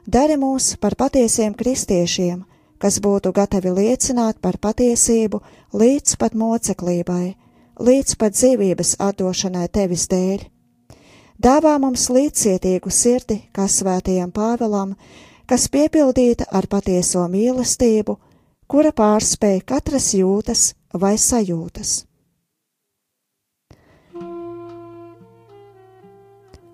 Dari 0.08 0.38
mūs 0.40 0.76
par 0.80 0.96
patiesiem 0.96 1.54
kristiešiem, 1.54 2.46
kas 2.80 3.00
būtu 3.04 3.34
gatavi 3.36 3.74
liecināt 3.76 4.40
par 4.42 4.58
patiesību 4.58 5.42
līdz 5.76 6.16
pat 6.18 6.34
moceklībai, 6.34 7.36
līdz 7.80 8.16
pat 8.16 8.34
dzīvības 8.34 8.96
atdošanai 9.00 9.68
tevis 9.68 10.08
dēļ. 10.10 10.48
Dāvā 11.40 11.78
mums 11.80 12.10
līdzcietīgu 12.12 12.92
sirdi, 12.92 13.38
kā 13.56 13.68
svētajam 13.68 14.32
Pāvelam, 14.36 14.96
kas 15.48 15.70
piepildīta 15.72 16.50
ar 16.52 16.68
patieso 16.68 17.24
mīlestību, 17.32 18.18
kura 18.68 18.92
pārspēj 18.92 19.64
katras 19.66 20.12
jūtas 20.14 20.74
vai 20.94 21.16
sajūtas. 21.18 22.09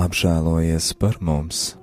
Apžēlojies 0.00 0.94
par 0.96 1.18
mums! 1.20 1.74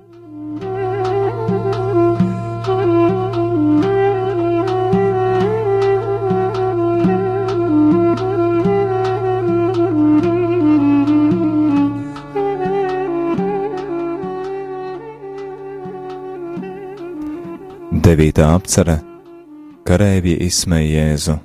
Devītā 18.08 18.47
apcere- 18.56 18.97
Karēvji 19.88 20.39
izsmēja 20.47 21.03
Jēzu. 21.03 21.38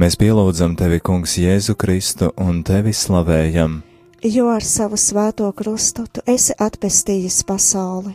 Mēs 0.00 0.16
pielūdzam 0.16 0.72
tevi, 0.78 1.02
Kungs, 1.04 1.36
Jēzu 1.36 1.76
Kristu 1.76 2.32
un 2.40 2.62
tevi 2.64 2.94
slavējam, 2.96 3.82
jo 4.22 4.48
ar 4.48 4.62
savu 4.62 4.96
svēto 4.96 5.48
krustu 5.52 6.06
tu 6.06 6.22
esi 6.26 6.54
atpestījis 6.58 7.42
pasauli. 7.46 8.14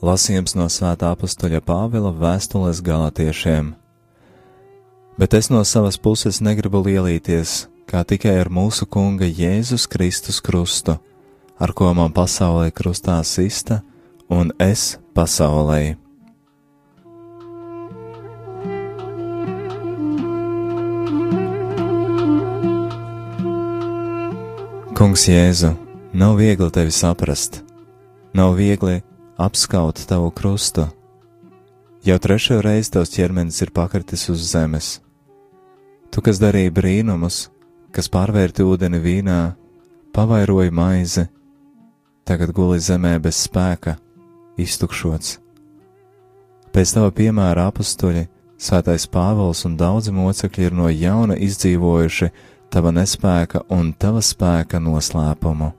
Lasījums 0.00 0.56
no 0.56 0.66
Svētā 0.72 1.10
apstuļa 1.12 1.60
Pāvila 1.60 2.10
vēstules 2.16 2.80
galatiešiem. 2.82 3.74
Bet 5.20 5.34
es 5.36 5.50
no 5.52 5.60
savas 5.68 5.98
puses 6.00 6.40
negribu 6.40 6.80
lielīties, 6.86 7.68
kā 7.84 8.00
tikai 8.08 8.38
ar 8.40 8.48
mūsu 8.48 8.88
Kunga 8.88 9.28
Jēzus 9.28 9.84
Kristus 9.92 10.40
krustu, 10.40 10.96
ar 11.60 11.74
ko 11.76 11.92
man 11.92 12.14
pasaulē 12.16 12.70
krustā 12.72 13.20
sista, 13.28 13.82
un 14.32 14.54
es 14.56 14.96
pasaulē. 15.12 15.98
Kungs 25.00 25.22
Jēzu, 25.24 25.70
nav 26.12 26.34
viegli 26.36 26.66
tevi 26.68 26.92
saprast, 26.92 27.62
nav 28.36 28.50
viegli 28.58 28.98
apskaut 29.40 30.02
tavu 30.04 30.26
krustu. 30.28 30.84
Jau 32.04 32.18
trešo 32.20 32.58
reizi 32.60 32.92
tavs 32.92 33.14
ķermenis 33.14 33.62
ir 33.64 33.72
pakritis 33.72 34.26
uz 34.28 34.42
zemes. 34.50 34.90
Tu, 36.12 36.20
kas 36.20 36.36
darīji 36.42 36.74
brīnumus, 36.76 37.38
kas 37.96 38.12
pārvērti 38.12 38.60
ūdeni 38.60 39.00
vīnā, 39.00 39.38
pavairoji 40.12 40.76
maizi, 40.82 41.24
tagad 42.28 42.52
guli 42.52 42.76
zemē 42.76 43.14
bez 43.24 43.40
spēka, 43.48 43.96
iztukšots. 44.60 45.38
Pēc 46.76 46.94
tava 46.98 47.08
piemēra 47.08 47.70
apstuļi, 47.72 48.28
Svētais 48.60 49.06
Pāvils 49.08 49.64
un 49.64 49.80
daudzi 49.80 50.12
mocekļi 50.12 50.66
ir 50.68 50.74
no 50.76 50.90
jauna 50.92 51.40
izdzīvojuši 51.40 52.26
tava 52.70 52.92
nespēka 52.94 53.64
un 53.74 53.90
tava 53.98 54.22
spēka 54.22 54.78
noslēpumu. 54.82 55.72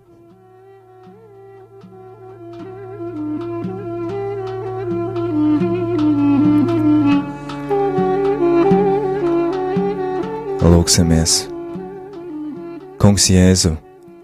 Lūksimies! 10.61 11.33
Kungs 13.01 13.27
Jēzu, 13.31 13.71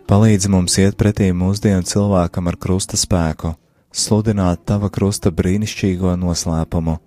palīdzi 0.10 0.52
mums 0.52 0.76
iet 0.82 0.98
pretī 1.00 1.32
mūsdienu 1.34 1.88
cilvēkam 1.88 2.50
ar 2.52 2.58
krusta 2.60 3.00
spēku, 3.00 3.54
sludināt 3.96 4.66
tava 4.68 4.92
krusta 4.94 5.32
brīnišķīgo 5.32 6.18
noslēpumu. 6.20 6.98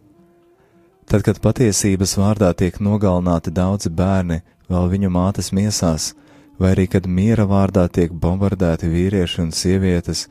Tad, 1.10 1.24
kad 1.26 1.40
patiesības 1.42 2.16
vārdā 2.18 2.50
tiek 2.54 2.80
nogalināti 2.80 3.52
daudzi 3.52 3.90
bērni 3.90 4.40
vēl 4.70 4.90
viņu 4.94 5.10
mātes 5.12 5.50
miesās, 5.56 6.12
vai 6.60 6.74
arī 6.74 6.86
kad 6.90 7.08
miera 7.08 7.46
vārdā 7.48 7.86
tiek 7.88 8.12
bombardēti 8.12 8.90
vīrieši 8.90 9.42
un 9.44 9.50
sievietes, 9.54 10.28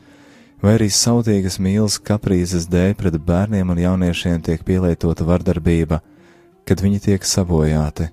vai 0.63 0.75
arī 0.77 0.89
sautīgas 0.91 1.59
mīlas 1.59 1.99
kaprīzes 1.99 2.67
dēļ 2.71 2.95
pret 2.99 3.19
bērniem 3.25 3.73
un 3.73 3.83
jauniešiem 3.83 4.41
tiek 4.45 4.63
pielietota 4.67 5.27
vardarbība, 5.27 6.01
kad 6.67 6.81
viņi 6.83 6.99
tiek 7.09 7.25
sabojāti. 7.25 8.09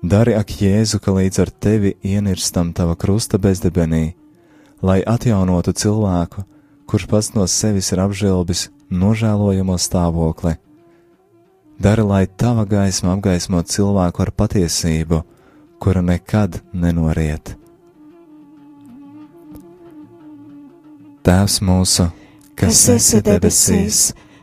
Dari 0.00 0.32
ak 0.32 0.54
Jēzu, 0.62 0.96
ka 1.04 1.12
līdz 1.12 1.42
ar 1.42 1.50
tevi 1.52 1.92
ienirstam 2.00 2.72
tava 2.72 2.96
krusta 2.96 3.36
bezdebenī, 3.36 4.14
lai 4.80 5.02
atjaunotu 5.04 5.76
cilvēku, 5.76 6.46
kurš 6.88 7.04
pats 7.06 7.34
no 7.36 7.44
sevis 7.44 7.92
ir 7.92 8.00
apžēlbis 8.00 8.70
nožēlojamo 8.90 9.76
stāvokli 9.76 10.56
Dari, 11.80 12.02
lai 12.04 12.26
tava 12.26 12.66
gaisma 12.68 13.14
apgaismo 13.16 13.62
cilvēku 13.64 14.20
ar 14.20 14.30
patiesību, 14.36 15.22
kura 15.80 16.02
nekad 16.04 16.58
nenoriet. 16.76 17.54
Tēvs 21.24 21.56
mūsu, 21.64 22.10
kas 22.60 22.82
esi 22.92 23.22
debesīs, 23.24 24.00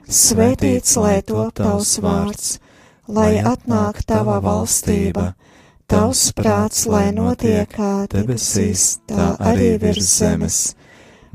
svētīts 0.10 0.96
lai 0.98 1.20
top 1.30 1.54
tavs 1.62 2.00
vārds, 2.02 2.50
lai 3.06 3.38
atnāk 3.38 4.02
tava 4.10 4.40
valstība, 4.42 5.28
tavs 5.86 6.32
prāts, 6.34 6.88
lai 6.90 7.12
notiek 7.14 7.70
kā 7.70 8.08
debesīs, 8.10 8.96
tā 9.06 9.36
arī 9.38 9.76
virs 9.86 10.10
zemes. 10.24 10.60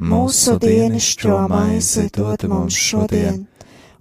Mūsu 0.02 0.58
dienišķo 0.58 1.40
maizi 1.46 2.08
dod 2.10 2.42
mums 2.50 2.74
šodien 2.90 3.44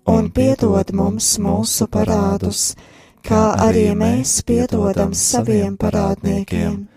un 0.05 0.29
piedod 0.33 0.93
mums 0.93 1.35
mūsu 1.41 1.87
parādus, 1.91 2.73
kā 3.25 3.41
arī 3.61 3.91
mēs 3.97 4.41
piedodam 4.47 5.13
saviem 5.13 5.77
parādniekiem, 5.77 6.87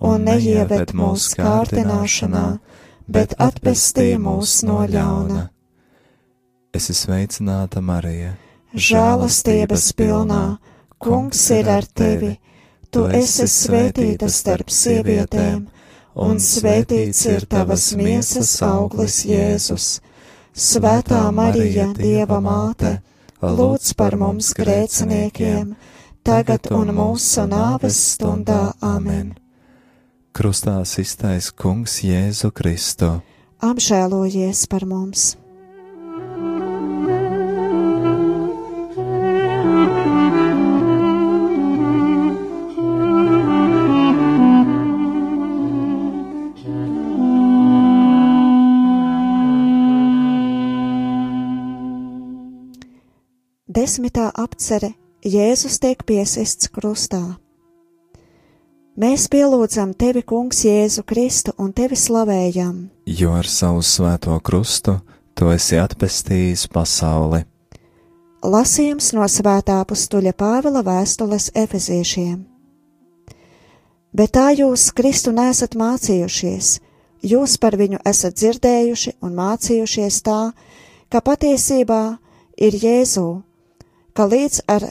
un 0.00 0.24
neieved 0.24 0.94
mūsu 0.96 1.36
kārdināšanā, 1.40 2.46
bet 3.08 3.36
atpestī 3.38 4.16
mūs 4.20 4.62
no 4.66 4.82
ļauna. 4.88 5.48
Es 6.76 6.90
esmu 6.90 7.02
sveicināta 7.06 7.80
Marija, 7.80 8.34
žēlastības 8.74 9.92
pilnā, 9.96 10.58
kungs 11.00 11.44
ir 11.54 11.70
ar 11.72 11.86
tevi, 11.86 12.34
tu 12.90 13.06
esi 13.08 13.46
svētīta 13.48 14.28
starp 14.32 14.72
sievietēm, 14.72 15.66
un 16.16 16.40
svētīts 16.40 17.22
ir 17.32 17.46
tavas 17.48 17.90
miesas 17.96 18.52
auglis 18.64 19.22
Jēzus. 19.28 19.88
Svētā 20.56 21.20
Marija, 21.36 21.90
Dieva 21.92 22.38
māte, 22.40 22.94
lūdz 23.44 23.90
par 23.92 24.14
mums 24.16 24.54
grēciniekiem, 24.56 25.74
tagad 26.24 26.70
un 26.72 26.94
mūsu 26.96 27.44
nāves 27.44 27.98
stundā 28.14 28.72
amen. 28.80 29.34
Krustā 30.32 30.78
iztais 30.80 31.50
Kungs 31.52 32.00
Jēzu 32.00 32.54
Kristu. 32.56 33.18
Apžēlojies 33.60 34.64
par 34.72 34.88
mums! 34.88 35.34
Desmitā 53.86 54.32
apcere 54.34 54.88
Jēzus 55.22 55.76
tiek 55.78 56.00
piesists 56.02 56.66
krustā. 56.74 57.20
Mēs 58.98 59.28
pielūdzam 59.30 59.92
tevi, 59.94 60.24
Kungs, 60.26 60.64
Jēzu 60.66 61.04
Kristu 61.06 61.54
un 61.62 61.70
tevi 61.70 61.94
slavējam, 61.94 62.88
Jo 63.06 63.36
ar 63.38 63.46
savu 63.46 63.84
svēto 63.86 64.40
krustu 64.42 64.96
tu 65.38 65.52
esi 65.54 65.78
atpestījis 65.78 66.66
pasauli. 66.74 67.44
Lasījums 68.42 69.12
no 69.14 69.30
svētā 69.30 69.78
pustuļa 69.86 70.34
Pāvila 70.34 70.82
vēstules 70.82 71.52
efeziešiem. 71.54 72.42
Bet 74.10 74.34
tā 74.34 74.48
jūs 74.64 74.90
Kristu 74.98 75.30
nesat 75.30 75.78
mācījušies, 75.78 76.76
jūs 77.22 77.58
par 77.62 77.78
viņu 77.78 78.02
esat 78.02 78.34
dzirdējuši 78.34 79.18
un 79.22 79.38
mācījušies 79.38 80.22
tā, 80.26 80.40
ka 81.06 81.22
patiesībā 81.22 82.16
ir 82.58 82.82
Jēzū, 82.82 83.28
ka 84.16 84.24
līdz 84.24 84.62
ar 84.72 84.88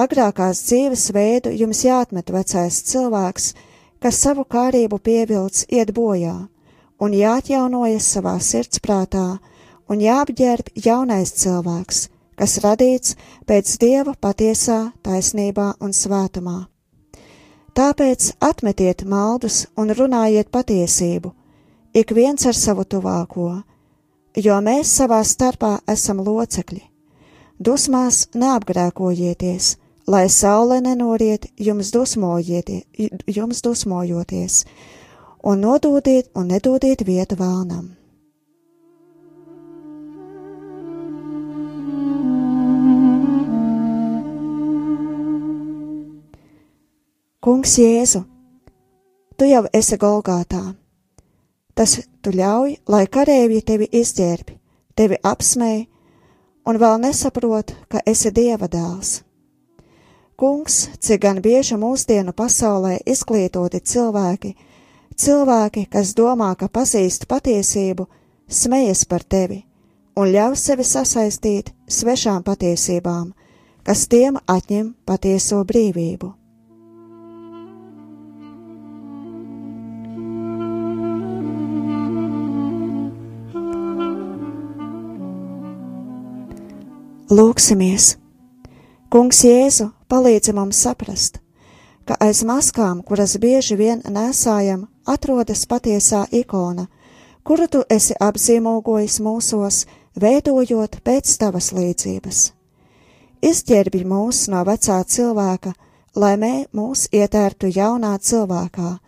agrākās 0.00 0.62
dzīves 0.64 1.10
veidu 1.12 1.52
jums 1.52 1.84
jāatmet 1.84 2.30
vecais 2.32 2.80
cilvēks, 2.88 3.50
kas 4.00 4.20
savu 4.24 4.46
kārību 4.48 4.98
pievilc 5.04 5.66
iet 5.68 5.92
bojā, 5.96 6.34
un 6.98 7.12
jāatjaunojas 7.12 8.08
savā 8.16 8.38
sirdsprātā, 8.40 9.26
un 9.88 10.00
jāapģērb 10.00 10.72
jaunais 10.86 11.34
cilvēks, 11.42 12.06
kas 12.40 12.56
radīts 12.64 13.18
pēc 13.46 13.74
Dieva 13.82 14.16
patiesā 14.16 14.78
taisnībā 15.04 15.74
un 15.84 15.92
svētumā. 15.92 16.64
Tāpēc 17.74 18.30
atmetiet 18.48 19.04
maldus 19.04 19.64
un 19.76 19.92
runājiet 19.92 20.48
patiesību, 20.54 21.34
ik 21.92 22.16
viens 22.16 22.46
ar 22.46 22.56
savu 22.56 22.88
tuvāko, 22.88 23.50
jo 24.40 24.58
mēs 24.64 24.96
savā 25.02 25.20
starpā 25.26 25.76
esam 25.90 26.24
locekļi. 26.24 26.93
Dusmās 27.64 28.16
neapgrēkojieties, 28.36 29.66
lai 30.12 30.26
saule 30.28 30.82
nenoriet 30.84 31.46
jums, 31.56 31.92
jums 33.36 33.62
dusmojoties, 33.64 34.56
un 35.42 35.62
nododiet 35.64 36.28
un 36.36 36.50
nedodiet 36.52 37.06
vietu 37.06 37.38
vēlnam. 37.40 37.86
Kungs 47.40 47.78
Jēzu, 47.78 48.24
tu 49.38 49.48
jau 49.48 49.64
esi 49.72 49.96
Golgātā. 50.04 50.62
Tas 51.74 51.96
tu 52.20 52.36
ļauj, 52.36 52.76
lai 52.88 53.04
karēji 53.08 53.64
tevi 53.72 53.88
izģērbi, 54.02 54.60
tevi 54.96 55.22
apsmēj, 55.32 55.84
un 56.66 56.80
vēl 56.80 57.00
nesaprot, 57.02 57.74
ka 57.88 58.00
esi 58.06 58.32
Dieva 58.34 58.68
dēls. 58.68 59.20
Kungs, 60.36 60.88
cik 60.98 61.20
gan 61.22 61.38
bieži 61.42 61.76
mūsdienu 61.78 62.34
pasaulē 62.34 62.96
izglītoti 63.06 63.80
cilvēki, 63.80 64.54
cilvēki, 65.14 65.86
kas 65.92 66.16
domā, 66.18 66.54
ka 66.58 66.66
pazīst 66.68 67.28
patiesību, 67.30 68.08
smejas 68.48 69.04
par 69.06 69.22
tevi 69.22 69.62
un 70.18 70.30
ļauj 70.30 70.56
sevi 70.58 70.86
sasaistīt 70.86 71.72
svešām 71.90 72.42
patiesībām, 72.46 73.32
kas 73.86 74.06
tiem 74.10 74.38
atņem 74.46 74.94
patieso 75.06 75.62
brīvību. 75.66 76.30
Lūksimies! 87.32 88.18
Kungs 89.08 89.38
Jēzu 89.46 89.86
palīdzi 90.12 90.52
mums 90.52 90.76
saprast, 90.84 91.38
ka 92.04 92.18
aiz 92.20 92.42
maskām, 92.44 92.98
kuras 93.00 93.38
bieži 93.40 93.78
vien 93.80 94.02
nesājam, 94.04 94.82
atrodas 95.08 95.62
patiesā 95.64 96.26
ikona, 96.28 96.84
kuru 97.40 97.64
tu 97.64 97.80
esi 97.88 98.12
apzīmogojis 98.20 99.22
mūsos, 99.24 99.86
veidojot 100.20 100.98
pēc 101.00 101.32
tavas 101.40 101.70
līdzības. 101.72 102.42
Izģērbi 103.40 104.04
mūs 104.04 104.42
no 104.52 104.60
vecā 104.68 105.00
cilvēka, 105.08 105.72
lai 106.20 106.34
mē 106.36 106.52
mūs 106.76 107.06
ietērtu 107.08 107.72
jaunā 107.72 108.18
cilvēkā, 108.20 108.98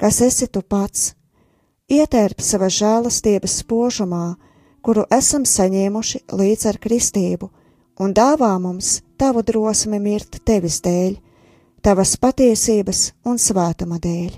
kas 0.00 0.22
esi 0.24 0.48
tu 0.48 0.64
pats. 0.64 1.12
Ietērp 1.92 2.40
sava 2.40 2.72
žēlastības 2.72 3.60
spožumā, 3.60 4.32
kuru 4.80 5.04
esam 5.12 5.44
saņēmuši 5.44 6.24
līdz 6.32 6.68
ar 6.72 6.80
kristību, 6.80 7.52
un 8.00 8.12
dāvā 8.12 8.56
mums 8.60 9.00
tavu 9.16 9.42
drosmi 9.46 10.00
mirt 10.02 10.40
tevis 10.44 10.80
dēļ, 10.84 11.16
tavas 11.84 12.16
patiesības 12.20 13.02
un 13.24 13.40
svētuma 13.40 14.00
dēļ. 14.02 14.34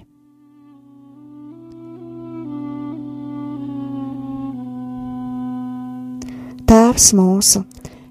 Tēvs 6.69 7.13
mūsu, 7.17 7.63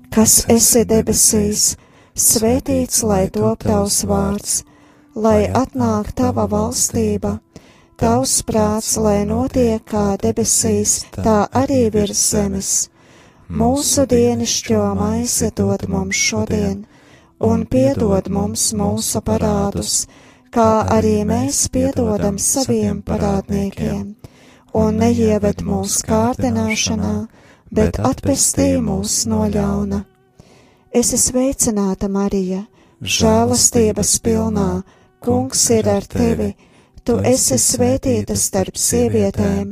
kas 0.09 0.39
esi 0.49 0.81
debesīs, 0.89 1.75
svētīts 2.17 3.03
lai 3.05 3.27
top 3.29 3.61
tavs 3.67 4.01
vārds, 4.09 4.63
lai 5.13 5.45
atnāk 5.45 6.09
tava 6.17 6.47
valstība, 6.49 7.35
tavs 8.01 8.39
prāts, 8.49 8.95
lai 8.97 9.21
notiek 9.29 9.85
kā 9.85 10.17
debesīs, 10.21 11.03
tā 11.13 11.43
arī 11.53 11.83
virs 11.93 12.25
zemes 12.33 12.73
Mūsu 13.47 14.03
dienascho 14.11 14.81
maizi 14.99 15.47
dod 15.55 15.85
mums 15.87 16.19
šodien, 16.19 16.81
un 17.39 17.63
piedod 17.63 18.27
mums 18.27 18.73
mūsu 18.75 19.21
parādus, 19.23 20.07
kā 20.51 20.83
arī 20.91 21.23
mēs 21.23 21.69
piedodam 21.71 22.35
saviem 22.43 22.99
parādniekiem, 23.07 24.17
un 24.75 24.99
neieved 24.99 25.63
mūsu 25.63 26.03
kārdināšanā, 26.09 27.15
bet 27.71 28.01
atpestī 28.03 28.81
mūs 28.83 29.23
no 29.31 29.47
ļauna. 29.47 30.03
Es 30.91 31.13
esmu 31.15 31.39
sveicināta, 31.39 32.11
Marija, 32.11 32.65
žēlastības 32.99 34.17
pilnā, 34.27 34.83
Kungs 35.23 35.69
ir 35.73 35.87
ar 35.89 36.03
tevi, 36.05 36.51
tu 37.03 37.15
esi 37.25 37.55
svētīta 37.57 38.35
starp 38.37 38.75
sievietēm 38.77 39.71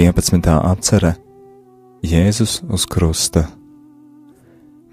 11. 0.00 0.40
apcere 0.64 1.10
Jēzus 2.00 2.62
uz 2.72 2.86
krusta. 2.88 3.42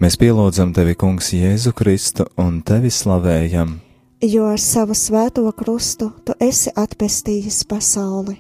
Mēs 0.04 0.18
pielūdzam 0.20 0.74
tevi, 0.76 0.98
Kungs, 1.00 1.30
Jēzu 1.32 1.72
Kristu 1.72 2.26
un 2.36 2.58
tevi 2.60 2.90
slavējam, 2.92 3.78
jo 4.20 4.50
ar 4.52 4.60
savu 4.60 4.98
svēto 5.00 5.48
krustu 5.56 6.10
tu 6.28 6.36
esi 6.44 6.74
atpestījis 6.76 7.62
pasauli. 7.70 8.36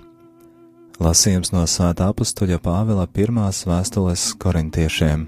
Lasījums 0.99 1.53
no 1.55 1.63
Svētā 1.63 2.09
apstuļa 2.11 2.59
Pāvila 2.59 3.05
pirmās 3.07 3.61
vēstules 3.70 4.34
korintiešiem. 4.41 5.24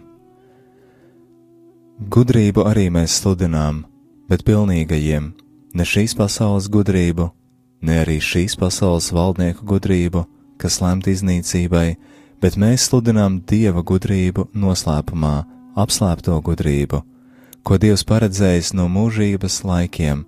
Gudrību 2.11 2.65
arī 2.67 2.89
mēs 2.91 3.15
sludinām, 3.21 3.85
bet 4.27 4.43
pilnīgajiem, 4.43 5.31
ne 5.71 5.87
šīs 5.87 6.17
pasaules 6.19 6.67
gudrību, 6.67 7.29
ne 7.87 8.01
arī 8.03 8.19
šīs 8.19 8.57
pasaules 8.59 9.07
valdnieku 9.15 9.63
gudrību, 9.71 10.25
kas 10.59 10.79
lemt 10.83 11.07
iznīcībai, 11.07 11.95
bet 12.43 12.57
mēs 12.59 12.89
sludinām 12.89 13.39
Dieva 13.47 13.83
gudrību 13.83 14.49
noslēpumā, 14.53 15.35
apslēpto 15.79 16.35
gudrību, 16.43 17.01
ko 17.63 17.79
Dievs 17.79 18.05
paredzējis 18.07 18.73
no 18.75 18.89
mūžības 18.91 19.63
laikiem, 19.67 20.25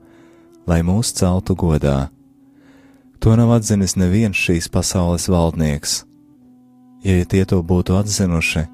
lai 0.67 0.81
mūs 0.87 1.13
celtu 1.17 1.55
godā. 1.55 2.09
To 3.21 3.35
nav 3.37 3.53
atzinis 3.59 3.97
neviens 3.99 4.39
šīs 4.39 4.71
pasaules 4.71 5.27
valdnieks. 5.29 6.01
Ja 7.05 7.25
tie 7.25 7.43
to 7.49 7.61
būtu 7.65 7.97
atzinuši, 7.97 8.65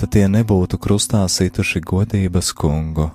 tad 0.00 0.12
tie 0.14 0.26
nebūtu 0.28 0.80
krustā 0.80 1.24
situši 1.28 1.82
godības 1.84 2.52
kungu. 2.56 3.10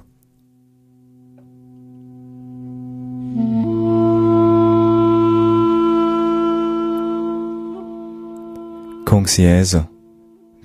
Kungs 9.14 9.36
Jēzu, 9.38 9.84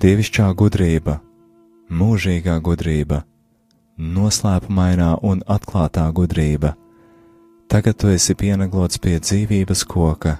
dievišķā 0.01 0.47
gudrība, 0.57 1.19
mūžīgā 1.93 2.55
gudrība, 2.65 3.19
noslēpumainā 4.01 5.09
un 5.21 5.43
atklātā 5.45 6.07
gudrība, 6.17 6.71
tagad 7.69 7.99
tu 8.01 8.09
esi 8.09 8.33
pienaglots 8.33 8.97
pie 9.03 9.19
dzīvības 9.21 9.83
koka. 9.91 10.33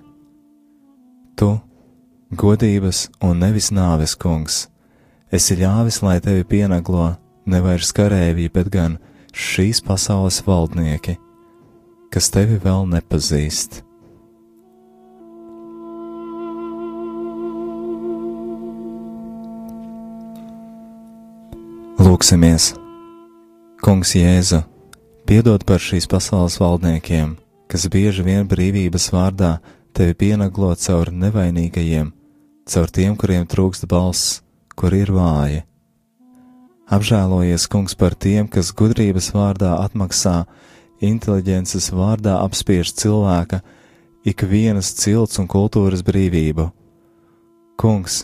Tu, 1.38 1.52
godības 2.34 3.04
un 3.30 3.44
nevis 3.46 3.70
nāves 3.78 4.16
kungs, 4.18 4.58
esi 5.30 5.60
ļāvis, 5.60 6.00
lai 6.02 6.18
tevi 6.18 6.48
pienaglo 6.50 7.12
nevairs 7.46 7.94
karēvji, 7.94 8.50
bet 8.58 8.72
gan 8.74 8.96
šīs 9.38 9.84
pasaules 9.86 10.42
valdnieki, 10.50 11.14
kas 12.10 12.34
tevi 12.34 12.58
vēl 12.66 12.90
nepazīst. 12.90 13.84
Lūksimies! 22.10 22.72
Kungs 23.86 24.16
Jēzu, 24.18 24.64
piedod 25.30 25.62
par 25.62 25.78
šīs 25.84 26.08
pasaules 26.10 26.56
valdniekiem, 26.58 27.36
kas 27.70 27.86
bieži 27.94 28.24
vien 28.26 28.48
brīvības 28.50 29.06
vārdā 29.14 29.50
tevi 29.94 30.16
pienaglo 30.24 30.72
caur 30.82 31.12
nevainīgajiem, 31.14 32.08
caur 32.66 32.90
tiem, 32.98 33.14
kuriem 33.14 33.46
trūkst 33.52 33.86
balss, 33.92 34.40
kur 34.74 34.98
ir 34.98 35.14
vāji. 35.14 35.62
Apžēlojies, 36.90 37.70
kungs, 37.70 37.94
par 37.94 38.18
tiem, 38.18 38.50
kas 38.50 38.74
gudrības 38.74 39.30
vārdā 39.38 39.76
atmaksā, 39.84 40.48
inteliģences 41.06 41.92
vārdā 41.94 42.40
apspiež 42.42 42.96
cilvēka 43.04 43.62
ikvienas 44.26 44.96
cilts 44.98 45.38
un 45.38 45.52
kultūras 45.52 46.02
brīvību. 46.10 46.72
Kungs, 47.78 48.24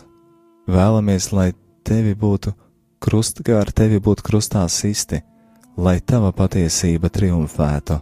vēlamies, 0.66 1.30
lai 1.30 1.52
tevi 1.86 2.18
būtu 2.18 2.58
krust, 3.06 3.42
kā 3.46 3.60
ar 3.62 3.70
tevi 3.70 4.00
būt 4.02 4.24
krustā 4.26 4.64
sisti, 4.72 5.20
lai 5.78 6.00
tava 6.02 6.32
patiesība 6.34 7.10
triumfētu. 7.12 8.00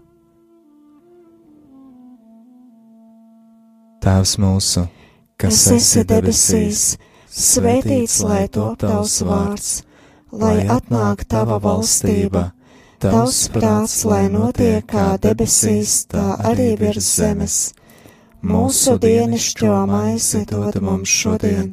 Tēvs 4.05 4.35
mūsu, 4.41 4.85
kas 5.41 5.61
esi 5.73 6.05
debesīs, 6.09 6.83
svētīts 7.29 8.19
lai 8.25 8.43
top 8.53 8.81
tavs 8.85 9.21
vārds, 9.25 9.71
lai 10.33 10.59
atnāk 10.69 11.25
tava 11.29 11.57
valstība, 11.61 12.51
tavs 13.01 13.47
prāts, 13.53 14.03
lai 14.09 14.27
notiek 14.33 14.85
kā 14.89 15.15
debesīs, 15.21 16.03
tā 16.13 16.35
arī 16.53 16.75
virs 16.81 17.15
zemes. 17.21 17.63
Mūsu 18.45 18.99
dienascho 19.01 19.73
maizi 19.89 20.45
dod 20.49 20.77
mums 20.85 21.09
šodien 21.09 21.73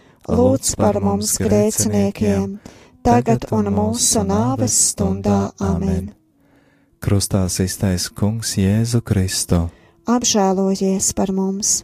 lūdz 0.29 0.75
par 0.77 0.99
mums 1.01 1.35
grēciniekiem, 1.41 2.57
tagad 3.05 3.47
un 3.51 3.71
mūsu 3.73 4.25
nāves 4.27 4.75
stundā 4.91 5.51
amen. 5.59 6.11
Krustā 7.01 7.47
iztais 7.49 8.09
Kungs 8.13 8.57
Jēzu 8.61 9.01
Kristu. 9.01 9.69
Apžēlojies 10.05 11.13
par 11.17 11.33
mums! 11.33 11.81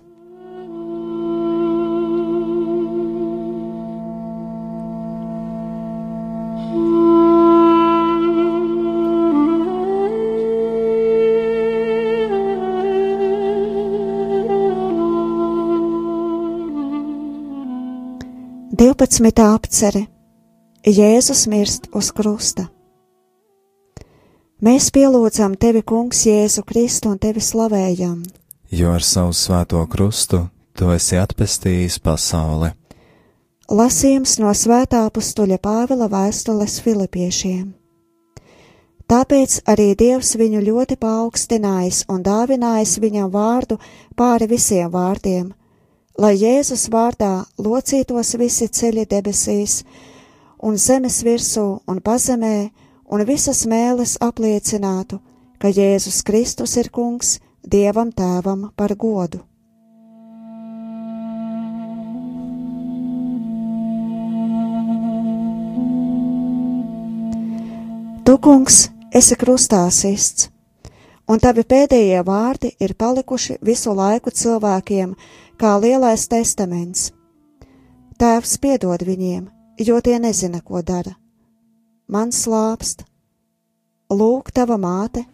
12. 18.98 19.54
apcere 19.54 20.00
Jēzus 20.82 21.44
mirst 21.52 21.84
uz 21.94 22.08
krusta. 22.18 22.64
Mēs 24.66 24.88
pielūdzam 24.96 25.54
tevi, 25.54 25.84
Kungs, 25.86 26.24
Jēzu 26.26 26.64
Kristu 26.66 27.12
un 27.12 27.20
tevi 27.22 27.44
slavējam. 27.46 28.24
Jo 28.74 28.96
ar 28.96 29.06
savu 29.06 29.36
svēto 29.38 29.84
krustu 29.86 30.40
tu 30.74 30.90
esi 30.96 31.20
atpestījis 31.22 32.00
pasauli. 32.02 32.72
Lasījums 33.70 34.40
no 34.42 34.56
svētā 34.58 35.04
pustuļa 35.14 35.62
Pāvila 35.62 36.10
vēstules 36.10 36.80
Filipiešiem. 36.82 37.70
Tāpēc 39.06 39.60
arī 39.70 39.92
Dievs 39.94 40.34
viņu 40.42 40.66
ļoti 40.72 40.98
paaugstinājis 40.98 42.08
un 42.10 42.26
dāvinājis 42.26 42.98
viņam 43.06 43.30
vārdu 43.30 43.78
pāri 44.18 44.50
visiem 44.58 44.90
vārdiem 44.90 45.54
lai 46.18 46.34
Jēzus 46.34 46.88
vārdā 46.90 47.46
locītos 47.62 48.34
visi 48.42 48.68
ceļi 48.68 49.06
debesīs, 49.10 49.84
un 50.66 50.78
zemes 50.78 51.22
virsū 51.26 51.66
un 51.86 52.02
pazemē, 52.02 52.70
un 53.14 53.24
visas 53.26 53.66
mēles 53.70 54.18
apliecinātu, 54.22 55.20
ka 55.62 55.70
Jēzus 55.70 56.24
Kristus 56.26 56.74
ir 56.82 56.90
kungs 56.90 57.38
Dievam 57.62 58.10
Tēvam 58.12 58.72
par 58.76 58.96
godu. 58.98 59.44
Tu, 68.28 68.34
kungs, 68.44 68.90
esi 69.16 69.38
krustā 69.40 69.86
sists, 69.94 70.50
un 71.32 71.40
tavi 71.40 71.64
pēdējie 71.64 72.24
vārdi 72.28 72.74
ir 72.84 72.98
palikuši 73.00 73.62
visu 73.64 73.94
laiku 73.96 74.34
cilvēkiem, 74.36 75.14
kā 75.58 75.78
lielais 75.82 76.28
testaments. 76.30 77.12
Tēvs 78.18 78.58
piedod 78.62 79.02
viņiem, 79.02 79.48
jo 79.82 80.00
tie 80.02 80.18
nezina, 80.22 80.62
ko 80.62 80.82
dara. 80.82 81.16
Man 82.08 82.32
slāpst, 82.32 83.04
lūk, 84.10 84.52
tava 84.54 84.78
māte, 84.82 85.26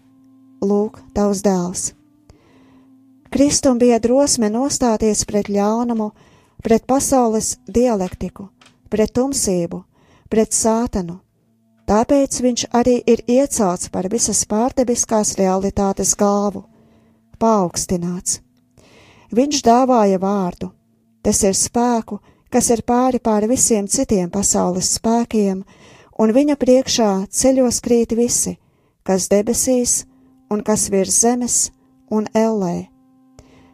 lūk, 0.63 0.99
tavs 1.15 1.43
dēls. 1.45 1.91
Kristum 3.33 3.79
bija 3.81 3.99
drosme 3.99 4.49
nostāties 4.53 5.23
pret 5.25 5.49
ļaunumu, 5.49 6.11
pret 6.63 6.85
pasaules 6.87 7.57
dialektiku, 7.67 8.47
pret 8.89 9.13
tumsību, 9.15 9.81
pret 10.29 10.53
sātanu. 10.53 11.19
Tāpēc 11.89 12.39
viņš 12.45 12.67
arī 12.71 12.99
ir 13.07 13.25
iecelts 13.27 13.91
par 13.91 14.07
visas 14.11 14.45
pārdebiskās 14.47 15.35
realitātes 15.39 16.15
galvu, 16.15 16.63
paaugstināts. 17.41 18.42
Viņš 19.33 19.63
dāvāja 19.65 20.19
vārdu. 20.21 20.69
Tas 21.23 21.39
ir 21.47 21.55
spēku, 21.57 22.19
kas 22.53 22.69
ir 22.69 22.83
pāri 22.85 23.17
pāri 23.23 23.47
visiem 23.49 23.87
citiem 23.89 24.29
pasaules 24.29 24.91
spēkiem, 24.99 25.63
un 26.21 26.33
viņa 26.35 26.57
priekšā 26.61 27.11
ceļos 27.33 27.79
krīt 27.81 28.13
visi, 28.13 28.57
kas 29.01 29.29
debesīs 29.31 30.03
un 30.53 30.61
kas 30.61 30.89
virs 30.93 31.17
zemes 31.23 31.57
un 32.11 32.27
ellē. 32.37 32.89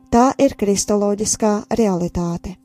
Tā 0.10 0.32
ir 0.40 0.56
kristoloģiskā 0.56 1.54
realitāte. 1.76 2.56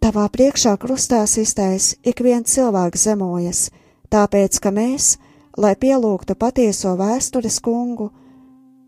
Tavā 0.00 0.24
priekšā 0.32 0.78
krustā 0.80 1.20
sistais 1.28 1.92
ik 2.02 2.22
viens 2.24 2.48
cilvēks 2.48 3.04
zemojas, 3.04 3.66
tāpēc, 4.08 4.56
ka 4.64 4.72
mēs, 4.72 5.18
lai 5.60 5.74
pielūgtu 5.76 6.38
patieso 6.40 6.96
vēstures 6.96 7.60
kungu, 7.60 8.08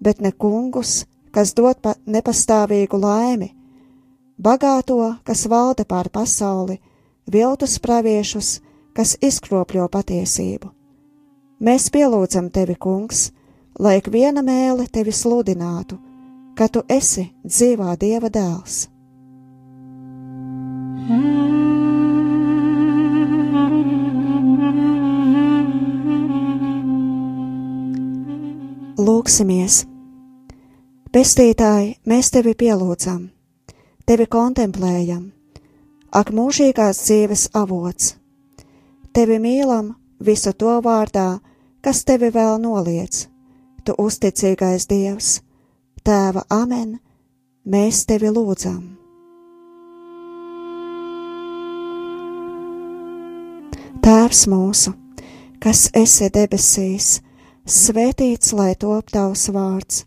bet 0.01 0.25
ne 0.25 0.33
kungus, 0.33 1.03
kas 1.33 1.55
dod 1.57 1.81
pa 1.83 1.95
nepastāvīgu 2.07 3.01
laimi, 3.01 3.51
bagāto, 4.39 5.17
kas 5.25 5.47
valda 5.49 5.87
pār 5.89 6.11
pasauli, 6.13 6.79
viltus 7.33 7.79
praviešus, 7.81 8.61
kas 8.93 9.17
izkropļo 9.23 9.89
patiesību. 9.89 10.71
Mēs 11.63 11.89
pielūdzam 11.95 12.51
tevi, 12.51 12.75
kungs, 12.75 13.31
lai 13.79 13.99
ik 14.01 14.11
viena 14.13 14.43
mēle 14.43 14.89
tevi 14.91 15.15
sludinātu, 15.15 15.99
ka 16.59 16.69
tu 16.69 16.83
esi 16.89 17.31
dzīvā 17.47 17.95
dieva 18.01 18.29
dēls. 18.33 18.89
Lūksimies! 29.03 29.92
Pestītāji, 31.13 31.99
mēs 32.09 32.31
tevi 32.33 32.55
pielūdzam, 32.57 33.27
tevi 34.09 34.25
kontemplējam, 34.33 35.27
ak, 36.09 36.31
mūžīgās 36.33 37.03
dzīves 37.05 37.43
avots! 37.53 38.15
Tevi 39.13 39.37
mīlam 39.37 39.91
visu 40.25 40.55
to 40.57 40.79
vārdā, 40.81 41.43
kas 41.85 42.01
tevi 42.09 42.31
vēl 42.33 42.57
noliec, 42.63 43.27
tu 43.85 43.93
uzticīgais 44.01 44.87
Dievs, 44.89 45.35
Tēva 46.01 46.47
amen, 46.49 46.95
mēs 47.69 48.07
tevi 48.09 48.31
lūdzam. 48.33 48.81
Tēvs 54.01 54.47
mūsu, 54.49 54.95
kas 55.61 55.91
esi 55.93 56.31
debesīs, 56.33 57.19
svētīts 57.69 58.57
lai 58.57 58.71
top 58.81 59.13
tavs 59.13 59.51
vārds 59.53 60.07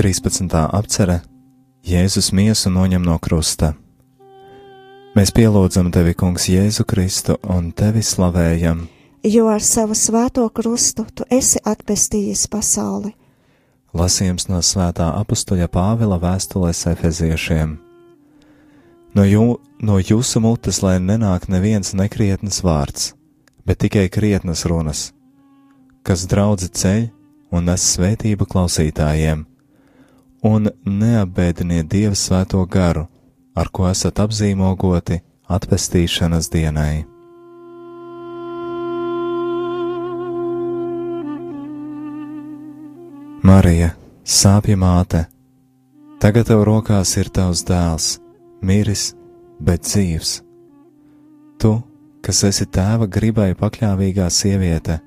13. 0.00 0.48
apcere 0.72 1.18
Jēzus 1.84 2.30
miesu 2.32 2.70
noņem 2.72 3.02
no 3.04 3.18
krusta. 3.20 3.74
Mēs 5.12 5.28
pielūdzam 5.36 5.90
tevi, 5.92 6.14
Kungs, 6.16 6.46
Jēzu 6.48 6.86
Kristu 6.88 7.36
un 7.44 7.66
tevi 7.76 8.00
slavējam, 8.00 8.86
jo 9.28 9.50
ar 9.52 9.60
savu 9.60 9.92
svēto 9.92 10.46
krustu 10.56 11.04
tu 11.12 11.26
esi 11.28 11.60
atpestījis 11.60 12.46
pasauli. 12.48 13.12
Lasījums 13.92 14.48
no 14.48 14.62
svētā 14.64 15.10
apustuļa 15.18 15.68
Pāvila 15.68 16.16
vēstulēs 16.24 16.80
Efeziešiem. 16.94 17.76
No, 19.12 19.28
jū, 19.28 19.44
no 19.84 20.00
jūsu 20.00 20.40
mutes 20.40 20.80
lai 20.80 20.96
nenāk 20.96 21.44
neviens 21.52 21.92
nekrietnes 21.92 22.62
vārds, 22.64 23.12
bet 23.68 23.84
tikai 23.84 24.08
krietnas 24.08 24.64
runas, 24.64 25.10
kas 26.00 26.24
draudzi 26.24 26.72
ceļ 26.72 27.06
un 27.52 27.68
nes 27.68 27.88
svētību 27.98 28.48
klausītājiem 28.48 29.49
un 30.46 30.70
neapbēdiniet 30.84 31.88
Dieva 31.90 32.16
svēto 32.16 32.62
garu, 32.66 33.06
ar 33.54 33.68
ko 33.72 33.88
esat 33.90 34.20
apzīmogoti 34.22 35.20
atpestīšanas 35.50 36.48
dienai. 36.52 37.04
Marija, 43.40 43.94
sāpja 44.24 44.76
māte, 44.76 45.24
tagad 46.20 46.46
tev 46.50 46.62
rokās 46.68 47.16
ir 47.16 47.30
tavs 47.32 47.64
dēls, 47.66 48.18
miris, 48.62 49.14
bet 49.60 49.88
dzīvs. 49.88 50.34
Tu, 51.60 51.72
kas 52.24 52.44
esi 52.44 52.66
tēva 52.68 53.08
gribai 53.08 53.54
pakļāvīgā 53.58 54.28
sieviete, 54.30 55.00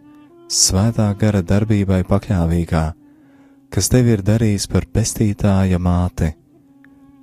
svētā 0.49 1.07
gara 1.17 1.41
darbībai 1.45 2.01
pakļāvīgā, 2.09 2.83
kas 3.73 3.89
tevi 3.89 4.13
ir 4.13 4.21
darījis 4.21 4.67
par 4.69 4.85
pestītāja 4.93 5.79
māti. 5.81 6.29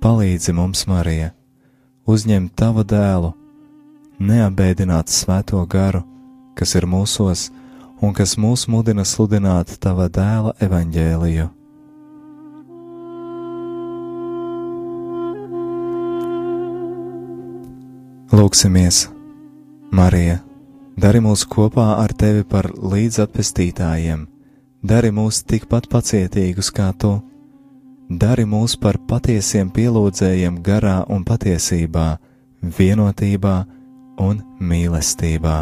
Palīdzi 0.03 0.51
mums, 0.57 0.83
Marija, 0.89 1.29
uzņemt 2.09 2.51
tavu 2.59 2.83
dēlu, 2.83 3.31
neabēdināt 4.19 5.13
svēto 5.13 5.61
garu, 5.69 6.01
kas 6.57 6.75
ir 6.75 6.89
mūsos 6.89 7.47
un 8.03 8.11
kas 8.17 8.35
mūs 8.35 8.65
mudina 8.67 9.05
sludināt 9.07 9.77
tava 9.79 10.09
dēla 10.11 10.55
evaņģēliju. 10.67 11.47
Lūksimies, 18.31 19.05
Marija, 19.91 20.41
dari 20.99 21.23
mūs 21.23 21.45
kopā 21.47 21.93
ar 22.01 22.11
tevi 22.17 22.43
par 22.47 22.71
līdzatpestītājiem 22.75 24.30
dari 24.81 25.11
mūs 25.13 25.43
tikpat 25.45 25.87
pacietīgus 25.91 26.71
kā 26.73 26.89
tu, 26.97 27.19
dari 28.09 28.45
mūs 28.49 28.75
par 28.81 28.97
patiesiem 29.07 29.69
pielūdzējiem 29.73 30.57
garā 30.65 31.01
un 31.09 31.23
patiesībā, 31.23 32.17
vienotībā 32.61 33.55
un 34.25 34.41
mīlestībā. 34.59 35.57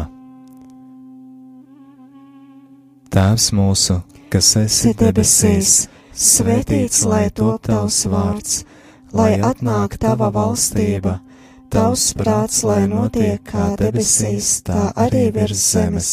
Tēvs 3.10 3.48
mūsu, 3.58 4.00
kas 4.30 4.54
esi 4.56 4.94
debesīs, 4.94 5.88
svētīts 6.14 7.02
lai 7.10 7.26
top 7.34 7.66
tavs 7.66 8.04
vārds, 8.06 8.60
lai 9.12 9.34
atnāk 9.42 9.98
tava 10.00 10.30
valstība, 10.30 11.18
tavs 11.70 12.12
prāts, 12.14 12.62
lai 12.64 12.84
notiek 12.88 13.42
kā 13.44 13.72
debesīs, 13.80 14.60
tā 14.66 14.92
arī 14.94 15.28
virs 15.34 15.66
zemes 15.74 16.12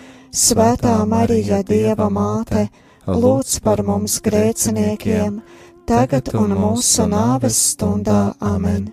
Svētā 0.31 0.93
Marija, 1.03 1.59
Dieva 1.67 2.07
māte, 2.07 2.69
lūdz 3.03 3.57
par 3.65 3.81
mums 3.83 4.15
grēciniekiem, 4.23 5.41
tagad 5.83 6.31
un 6.39 6.55
mūsu 6.55 7.03
nāves 7.11 7.59
stundā 7.73 8.31
amen. 8.39 8.87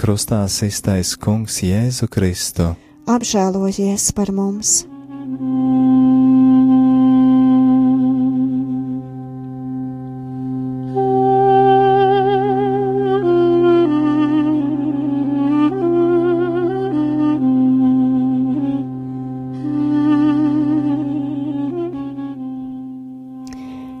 Krustā 0.00 0.46
iztais 0.48 1.12
Kungs 1.20 1.60
Jēzu 1.60 2.08
Kristu. 2.08 2.72
Apžēlojies 3.04 4.08
par 4.16 4.32
mums! 4.32 4.86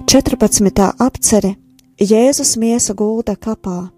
14. 0.06 0.70
apcere 1.02 1.56
Jēzus 1.98 2.52
miesa 2.62 2.94
gulda 2.94 3.32
kapā. 3.34 3.88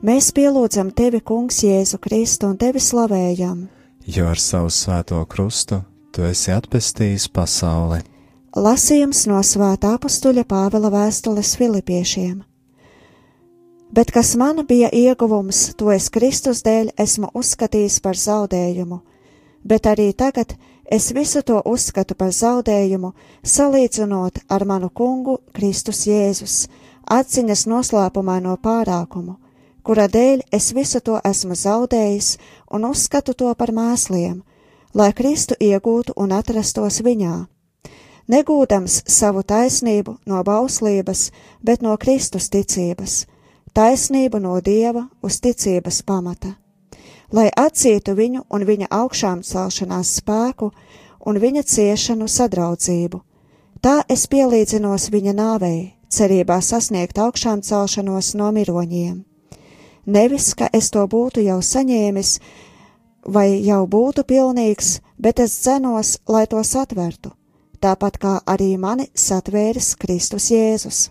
Mēs 0.00 0.30
pielūdzam 0.32 0.94
tevi, 0.96 1.20
Kungs, 1.20 1.58
Jēzu 1.60 1.98
Kristu 2.00 2.48
un 2.48 2.56
tevi 2.56 2.80
slavējam, 2.80 3.66
jo 4.08 4.24
ar 4.30 4.40
savu 4.40 4.72
svēto 4.72 5.20
krustu 5.28 5.82
tu 6.08 6.24
esi 6.24 6.54
atpestījis 6.56 7.28
pasauli. 7.36 8.00
Lasījums 8.56 9.26
no 9.28 9.42
Svētā 9.44 9.92
apstuļa 9.98 10.46
Pāvila 10.48 10.88
vēstules 10.94 11.52
Filipiešiem. 11.60 12.40
Bet 13.92 14.08
kas 14.14 14.32
man 14.40 14.64
bija 14.64 14.88
ieguvums, 14.88 15.74
to 15.76 15.92
es 15.92 16.08
Kristus 16.08 16.64
dēļ 16.64 16.94
esmu 16.96 17.28
uzskatījis 17.36 18.00
par 18.00 18.16
zaudējumu, 18.16 19.02
bet 19.68 19.84
arī 19.84 20.14
tagad 20.16 20.56
es 20.90 21.12
visu 21.14 21.42
to 21.42 21.60
uzskatu 21.64 22.14
par 22.14 22.32
zaudējumu, 22.32 23.12
salīdzinot 23.42 24.44
ar 24.48 24.64
manu 24.64 24.90
kungu 24.90 25.38
Kristus 25.52 26.06
Jēzus, 26.06 26.68
atziņas 27.10 27.66
noslēpumā 27.66 28.40
no 28.42 28.56
pārākumu, 28.56 29.36
kura 29.82 30.08
dēļ 30.08 30.44
es 30.52 30.72
visu 30.74 31.00
to 31.00 31.20
esmu 31.24 31.54
zaudējis 31.54 32.36
un 32.70 32.84
uzskatu 32.88 33.34
to 33.34 33.54
par 33.54 33.72
mēsliem, 33.72 34.42
lai 34.94 35.12
Kristu 35.12 35.56
iegūtu 35.60 36.14
un 36.16 36.32
atrastos 36.32 37.00
viņā. 37.04 37.46
Negūdams 38.28 39.02
savu 39.10 39.42
taisnību 39.44 40.16
no 40.26 40.40
bauslības, 40.44 41.30
bet 41.60 41.82
no 41.82 41.96
Kristus 42.00 42.48
ticības, 42.48 43.26
taisnību 43.76 44.40
no 44.40 44.60
Dieva 44.64 45.08
uz 45.22 45.40
ticības 45.44 46.00
pamata, 46.08 46.54
lai 47.34 47.50
atcītu 47.50 48.14
viņu 48.14 48.44
un 48.54 48.64
viņa 48.68 48.90
augšām 48.94 49.42
celšanās 49.42 50.16
spēku 50.20 50.70
un 51.26 51.38
viņa 51.42 51.62
ciešanu 51.66 52.28
sadraudzību. 52.30 53.20
Tā 53.84 54.00
es 54.08 54.26
pielīdzinos 54.30 55.10
viņa 55.12 55.34
nāvei, 55.36 55.94
cerībā 56.08 56.60
sasniegt 56.62 57.18
augšām 57.18 57.62
celšanos 57.66 58.34
no 58.38 58.50
miroņiem. 58.54 59.24
Nevis, 60.06 60.52
ka 60.54 60.68
es 60.72 60.90
to 60.94 61.02
būtu 61.08 61.42
jau 61.44 61.58
saņēmis, 61.64 62.38
vai 63.34 63.48
jau 63.64 63.82
būtu 63.88 64.24
pilnīgs, 64.28 64.98
bet 65.18 65.40
es 65.40 65.56
cenos, 65.64 66.18
lai 66.28 66.44
to 66.46 66.60
satvertu, 66.64 67.32
tāpat 67.80 68.18
kā 68.20 68.34
arī 68.46 68.74
mani 68.78 69.08
satvēris 69.14 69.94
Kristus 70.00 70.50
Jēzus. 70.52 71.08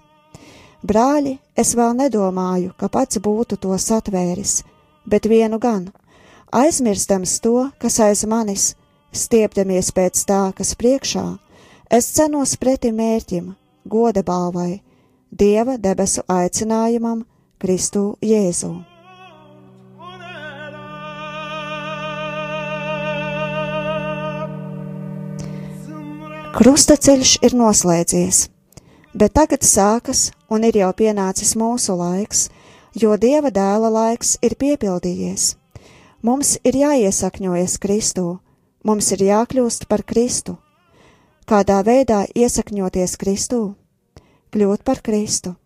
Brāļi, 0.84 1.38
es 1.57 1.74
vēl 1.80 1.95
nedomāju, 1.97 2.74
ka 2.78 2.89
pats 2.91 3.17
būtu 3.17 3.57
to 3.57 3.78
satvēris, 3.80 4.61
bet 5.09 5.26
vienu 5.32 5.59
gan, 5.59 5.89
aizmirstams 6.53 7.39
to, 7.41 7.69
kas 7.81 7.99
aiz 7.99 8.23
manis, 8.29 8.73
stiepdamies 9.13 9.89
pēc 9.95 10.23
tā, 10.29 10.41
kas 10.57 10.75
priekšā, 10.77 11.25
es 11.89 12.09
cenos 12.13 12.55
pretī 12.61 12.93
mērķim, 12.93 13.53
goda 13.89 14.23
balvai, 14.23 14.81
Dieva 15.33 15.79
debesu 15.81 16.21
aicinājumam, 16.29 17.23
Kristu 17.57 18.19
Jēzu. 18.21 18.75
Krustaceļš 26.53 27.31
ir 27.41 27.57
noslēdzies, 27.57 28.43
bet 29.17 29.33
tagad 29.33 29.65
sākas 29.65 30.27
un 30.53 30.69
ir 30.69 30.77
jau 30.83 30.91
pienācis 31.01 31.55
mūsu 31.57 31.97
laiks, 31.97 32.45
jo 32.93 33.17
Dieva 33.17 33.49
dēla 33.49 33.89
laiks 33.89 34.37
ir 34.45 34.53
piepildījies. 34.61 35.62
Mums 36.24 36.53
ir 36.63 36.78
jāiesakņojas 36.80 37.74
Kristū, 37.84 38.38
mums 38.88 39.09
ir 39.11 39.26
jākļūst 39.28 39.89
par 39.91 40.05
Kristu. 40.07 40.53
Kādā 41.43 41.82
veidā 41.84 42.21
iesakņoties 42.32 43.17
Kristū? 43.19 43.59
Kļūt 44.55 44.86
par 44.88 45.01
Kristu. 45.03 45.57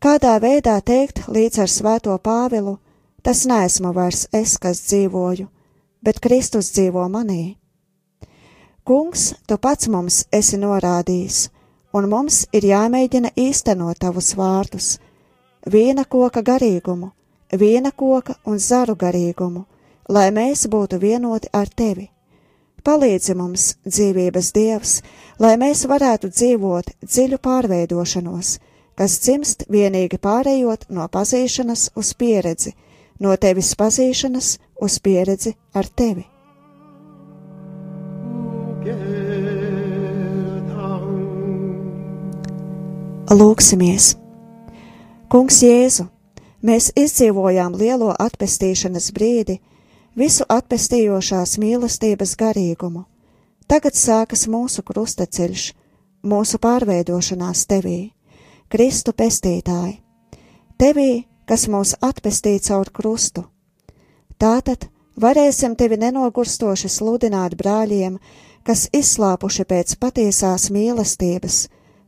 Kādā 0.00 0.38
veidā 0.40 0.78
teikt 0.80 1.20
līdz 1.28 1.60
ar 1.66 1.68
svēto 1.68 2.16
Pāvilu, 2.16 2.78
tas 3.20 3.44
neesmu 3.44 3.92
vairs 3.92 4.24
es, 4.32 4.56
kas 4.56 4.80
dzīvoju, 4.86 5.50
bet 6.00 6.22
Kristus 6.24 6.72
dzīvo 6.72 7.04
manī. 7.12 7.58
Kungs, 8.88 9.34
tu 9.44 9.60
pats 9.60 9.92
mums 9.92 10.22
esi 10.32 10.56
norādījis, 10.56 11.50
un 11.92 12.08
mums 12.08 12.46
ir 12.56 12.64
jāmēģina 12.72 13.36
īstenot 13.36 14.00
tavus 14.00 14.32
vārdus- 14.32 14.94
viena 15.76 16.08
koka 16.08 16.40
garīgumu, 16.40 17.12
viena 17.52 17.90
koka 17.92 18.34
un 18.46 18.58
zaru 18.58 18.94
garīgumu, 18.96 19.64
lai 20.08 20.30
mēs 20.30 20.66
būtu 20.68 20.98
vienoti 21.00 21.48
ar 21.52 21.68
tevi. 21.68 22.08
Palīdzi 22.84 23.34
mums, 23.36 23.74
dzīvības 23.84 24.52
Dievs, 24.54 24.92
lai 25.38 25.56
mēs 25.60 25.84
varētu 25.88 26.30
dzīvot 26.32 26.94
dziļu 27.04 27.38
pārveidošanos, 27.42 28.58
kas 28.96 29.18
dzimst 29.24 29.66
vienīgi 29.70 30.18
pārējot 30.18 30.88
no 30.88 31.08
pazīšanas 31.08 31.90
uz 31.96 32.14
pieredzi, 32.14 32.74
no 33.20 33.34
tevis 33.36 33.74
pazīšanas 33.76 34.58
uz 34.80 34.98
pieredzi 35.02 35.54
ar 35.74 35.86
tevi. 35.86 36.24
Lūksimies! 43.28 44.14
Kungs 45.28 45.58
Jēzu, 45.60 46.06
mēs 46.62 46.90
izdzīvojām 46.96 47.76
lielo 47.78 48.14
atpestīšanas 48.18 49.10
brīdi, 49.14 49.58
visu 50.18 50.44
atpestījošās 50.48 51.58
mīlestības 51.62 52.34
garīgumu. 52.38 53.04
Tagad 53.68 53.94
sākas 53.94 54.46
mūsu 54.48 54.82
krustaceļš, 54.82 55.72
mūsu 56.24 56.58
pārveidošanās 56.58 57.66
tevī, 57.68 58.12
Kristu 58.68 59.14
pestītāji, 59.16 59.98
tevī, 60.80 61.24
kas 61.48 61.68
mūs 61.72 61.94
atpestīja 62.04 62.64
caur 62.68 62.90
krustu. 62.92 63.44
Tātad 64.38 64.88
varēsim 65.16 65.76
tevi 65.76 65.96
nenogurstoši 66.00 66.90
sludināt 66.92 67.56
brāļiem, 67.60 68.18
kas 68.64 68.88
izslāpuši 68.92 69.64
pēc 69.68 69.94
patiesās 70.00 70.68
mīlestības, 70.74 71.62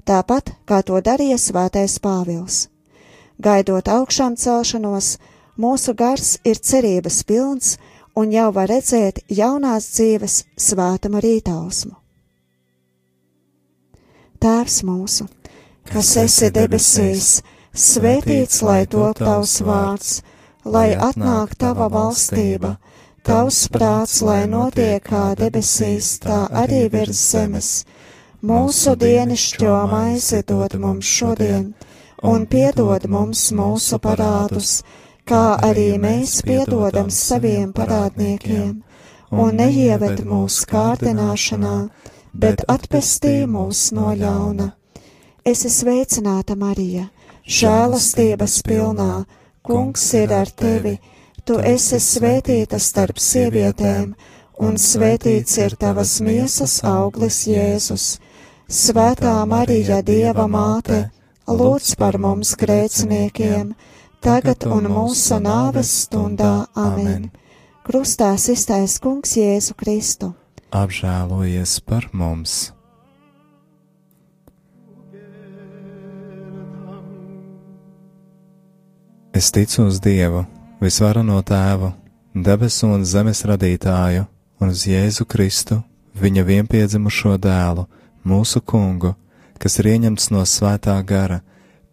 tāpat 0.05 0.53
kā 0.69 0.83
to 0.85 1.01
darīja 1.01 1.39
Svētais 1.41 1.99
Pāvils. 2.01 2.70
Gaidot 3.41 3.88
augšām 3.88 4.36
celšanos, 4.36 5.14
mūsu 5.57 5.95
gars 5.97 6.36
ir 6.45 6.59
cerības 6.61 7.22
pilns 7.24 7.76
un 8.20 8.32
jau 8.34 8.51
var 8.53 8.68
redzēt 8.68 9.22
jaunās 9.32 9.86
dzīves 9.95 10.34
svētuma 10.61 11.22
rītausmu. 11.24 11.95
Tēvs 14.41 14.76
mūsu, 14.88 15.26
kas 15.88 16.11
esi 16.20 16.51
debesīs, 16.53 17.41
svētīts 17.72 18.62
lai 18.64 18.84
top 18.88 19.20
tavs 19.20 19.59
vārds, 19.64 20.12
lai 20.64 20.91
atnāk 21.09 21.57
tava 21.61 21.88
valstība, 21.93 22.74
tavs 23.24 23.66
prāts, 23.72 24.20
lai 24.24 24.47
notiek 24.49 25.05
kā 25.05 25.34
debesīs, 25.36 26.18
tā 26.24 26.47
arī 26.62 26.86
virs 26.93 27.20
zemes. 27.32 27.70
Mūsu 28.41 28.97
dienascho 28.97 29.76
maizi 29.93 30.41
dod 30.49 30.76
mums 30.80 31.05
šodien, 31.05 31.74
un 32.23 32.47
piedod 32.47 33.07
mums 33.09 33.51
mūsu 33.57 33.99
parādus, 34.03 34.81
kā 35.25 35.57
arī 35.64 35.95
mēs 36.01 36.41
piedodam 36.45 37.11
saviem 37.11 37.73
parādniekiem, 37.73 38.81
un 39.31 39.57
neieved 39.57 40.25
mūsu 40.27 40.66
kārdināšanā, 40.71 41.77
bet 42.35 42.64
atpestī 42.68 43.47
mūs 43.47 43.91
no 43.97 44.12
ļauna. 44.14 44.73
Es 45.45 45.64
esmu 45.64 45.77
sveicināta, 45.77 46.57
Marija, 46.57 47.07
žēlastības 47.49 48.61
pilnā, 48.66 49.25
kungs 49.64 50.05
ir 50.14 50.35
ar 50.37 50.51
tevi, 50.51 50.99
tu 51.45 51.57
esi 51.59 52.01
svētīta 52.03 52.79
starp 52.79 53.18
sievietēm, 53.18 54.12
un 54.61 54.77
svētīts 54.77 55.57
ir 55.64 55.79
tavas 55.81 56.18
miesas 56.21 56.81
auglis 56.85 57.47
Jēzus. 57.49 58.18
Svētā 58.71 59.33
Marija, 59.49 60.03
Dieva 60.05 60.45
māte, 60.47 61.09
lūdz 61.51 61.95
par 61.99 62.19
mums 62.23 62.55
grēciniekiem, 62.59 63.75
tagad 64.23 64.67
un 64.71 64.87
mūsu 64.91 65.41
nāves 65.43 65.91
stundā 66.05 66.67
amen. 66.79 67.31
Krustā 67.87 68.35
iztais 68.39 68.99
kungs 69.03 69.35
Jēzu 69.35 69.75
Kristu. 69.75 70.35
Apžēlojies 70.71 71.81
par 71.83 72.07
mums! 72.13 72.71
Es 79.35 79.49
ticu 79.51 79.87
uz 79.89 80.01
Dievu, 80.03 80.45
visvarano 80.83 81.39
tēvu, 81.47 81.93
debesu 82.35 82.91
un 82.93 83.07
zemes 83.09 83.41
radītāju, 83.49 84.27
un 84.61 84.73
uz 84.75 84.85
Jēzu 84.87 85.25
Kristu, 85.25 85.81
viņa 86.19 86.45
vienpiedzimušo 86.45 87.39
dēlu 87.41 87.87
mūsu 88.27 88.61
kungu, 88.61 89.15
kas 89.61 89.79
ir 89.81 89.91
ieņemts 89.93 90.31
no 90.33 90.43
svētā 90.49 90.97
gara, 91.05 91.43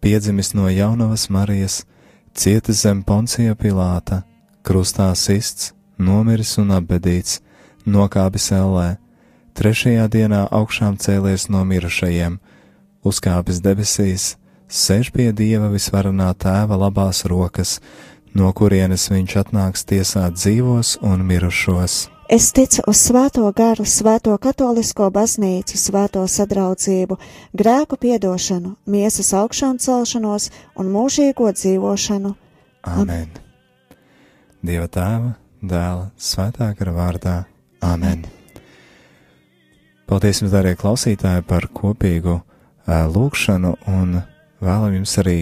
piedzimis 0.00 0.54
no 0.56 0.70
jaunavas 0.72 1.28
Marijas, 1.28 1.82
cietis 2.34 2.82
zem 2.86 3.02
poncija 3.04 3.54
Pilāta, 3.54 4.22
krustā 4.64 5.10
sists, 5.14 5.74
nomiris 5.98 6.56
un 6.62 6.72
apbedīts, 6.78 7.42
nokāpis 7.86 8.50
ellē, 8.56 8.96
trešajā 9.58 10.08
dienā 10.08 10.44
augšām 10.54 10.96
cēlies 10.96 11.48
no 11.52 11.64
mirušajiem, 11.68 12.38
uzkāpis 13.04 13.62
debesīs, 13.64 14.36
sēž 14.68 15.12
pie 15.12 15.32
Dieva 15.32 15.70
visvarenā 15.72 16.32
tēva 16.34 16.78
labās 16.78 17.24
rokas, 17.28 17.78
no 18.34 18.52
kurienes 18.52 19.08
viņš 19.10 19.40
atnāks 19.44 19.84
tiesāt 19.88 20.38
dzīvos 20.38 20.98
un 21.02 21.26
mirušos. 21.26 22.06
Es 22.28 22.50
ticu 22.52 22.82
uz 22.90 22.98
svēto 23.00 23.46
garu, 23.56 23.86
svēto 23.88 24.34
katolisko 24.36 25.06
baznīcu, 25.08 25.78
svēto 25.80 26.20
sadraudzību, 26.28 27.16
grēku 27.56 27.96
piedošanu, 27.96 28.74
miesas 28.84 29.30
augšām 29.32 29.78
celšanos 29.80 30.50
un 30.76 30.90
mūžīgo 30.92 31.48
dzīvošanu. 31.56 32.34
Amen. 32.84 33.30
Dieva 34.60 34.90
tēva, 34.92 35.30
dēla, 35.64 36.10
svētā 36.20 36.68
gara 36.76 36.92
vārdā. 36.92 37.36
Amen. 37.80 38.26
Paldies 40.08 40.42
jums, 40.42 40.52
darbie 40.52 40.74
klausītāji, 40.76 41.46
par 41.48 41.64
kopīgu 41.72 42.34
ā, 42.84 43.06
lūgšanu 43.08 43.72
un 43.88 44.18
vēlam 44.60 44.98
jums 44.98 45.16
arī 45.24 45.38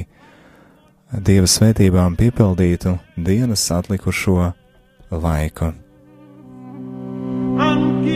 Dieva 1.07 1.47
svētībām 1.47 2.17
piepildītu 2.19 2.97
dienas 3.27 3.67
atlikušo 3.71 4.53
laiku. 5.11 5.73
and 7.59 8.16